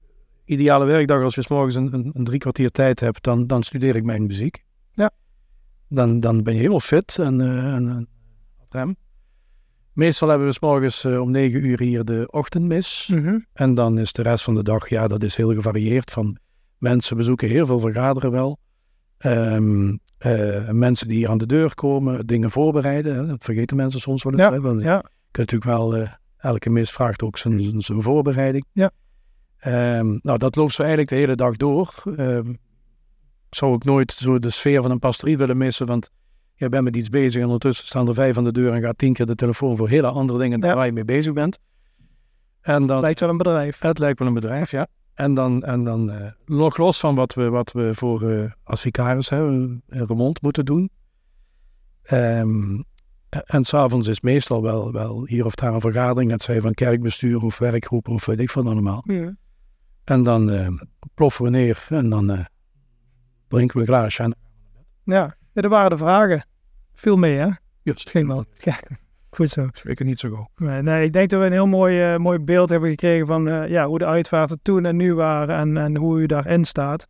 [0.45, 3.63] ideale werkdag als je 's morgens een, een, een drie kwartier tijd hebt, dan, dan
[3.63, 4.65] studeer ik mijn muziek.
[4.93, 5.11] Ja.
[5.89, 8.09] Dan, dan ben je helemaal fit en, eh, en,
[8.59, 8.97] op rem.
[9.93, 13.09] Meestal hebben we 's morgens eh, om negen uur hier de ochtendmis.
[13.13, 13.39] Mhm.
[13.53, 16.11] En dan is de rest van de dag, ja, dat is heel gevarieerd.
[16.11, 16.39] Van
[16.79, 18.59] mensen bezoeken heel veel vergaderen wel.
[19.19, 23.15] Ehm, eh, mensen die aan de deur komen, dingen voorbereiden.
[23.15, 24.43] Hè, dat vergeten mensen soms wel eens.
[24.43, 25.05] Ja, want ja.
[25.33, 28.65] natuurlijk wel, eh, elke mis vraagt ook zijn, zijn, voorbereiding.
[28.73, 28.91] Ja.
[29.59, 31.95] Ehm, nou, dat loopt zo eigenlijk de hele dag door.
[32.17, 32.51] Ehm,
[33.49, 36.11] ik zou ook nooit zo de sfeer van een pastorie willen missen, want
[36.55, 38.99] je bent met iets bezig en ondertussen staan er vijf aan de deur en gaat
[38.99, 40.75] tien keer de telefoon voor hele andere dingen Ja.
[40.75, 41.59] waar je mee bezig bent.
[42.61, 43.79] En dan, Lijkt wel een bedrijf.
[43.81, 44.87] het lijkt wel een bedrijf, ja.
[45.19, 48.81] En dan, en dan eh, nog los van wat we, wat we voor eh, als
[48.81, 50.91] vicaris hebben, een remont moeten doen.
[52.03, 52.81] Ehm,
[53.29, 57.43] en s'avonds is meestal wel, wel hier of daar een vergadering, het zij van kerkbestuur
[57.43, 59.03] of werkgroep of weet ik van allemaal.
[59.07, 59.37] Ja.
[60.05, 60.69] En dan eh,
[61.15, 62.45] ploffen we neer en dan eh,
[63.49, 64.23] drinken we een glaasje.
[65.03, 66.47] Ja, ja, dat waren de vragen.
[66.95, 67.49] Veel mee, hè?
[67.83, 68.45] juist, Het ging wel.
[68.53, 68.79] Ja,
[69.39, 69.69] goed zo.
[69.73, 70.69] Zeker niet zo goed.
[70.69, 73.49] Nee, nee, ik denk dat we een heel mooi, eh, mooi beeld hebben gekregen van
[73.49, 77.07] eh, ja, hoe de uitvaarten toen en nu waren en, en hoe u daarin staat.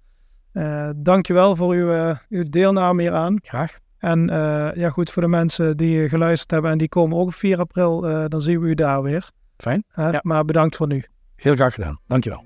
[0.53, 3.39] Eh dankjewel voor uw, uw deelname hieraan.
[3.43, 3.75] Graag.
[3.99, 4.27] En
[4.75, 8.01] ja, goed, voor de mensen die geluisterd hebben en die komen ook op 4 april,
[8.29, 9.31] dan zien we u daar weer.
[9.57, 9.85] Fijn.
[9.95, 10.21] Ja.
[10.23, 11.05] Maar bedankt voor nu.
[11.37, 11.99] Heel graag gedaan.
[12.07, 12.45] Dankjewel.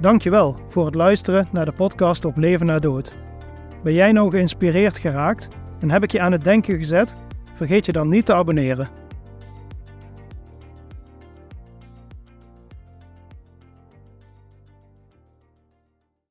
[0.00, 3.25] Dankjewel voor het luisteren naar de podcast op Leven na Dood.
[3.86, 5.48] Ben jij nou geïnspireerd geraakt
[5.80, 7.16] en heb ik je aan het denken gezet?
[7.54, 8.88] Vergeet je dan niet te abonneren.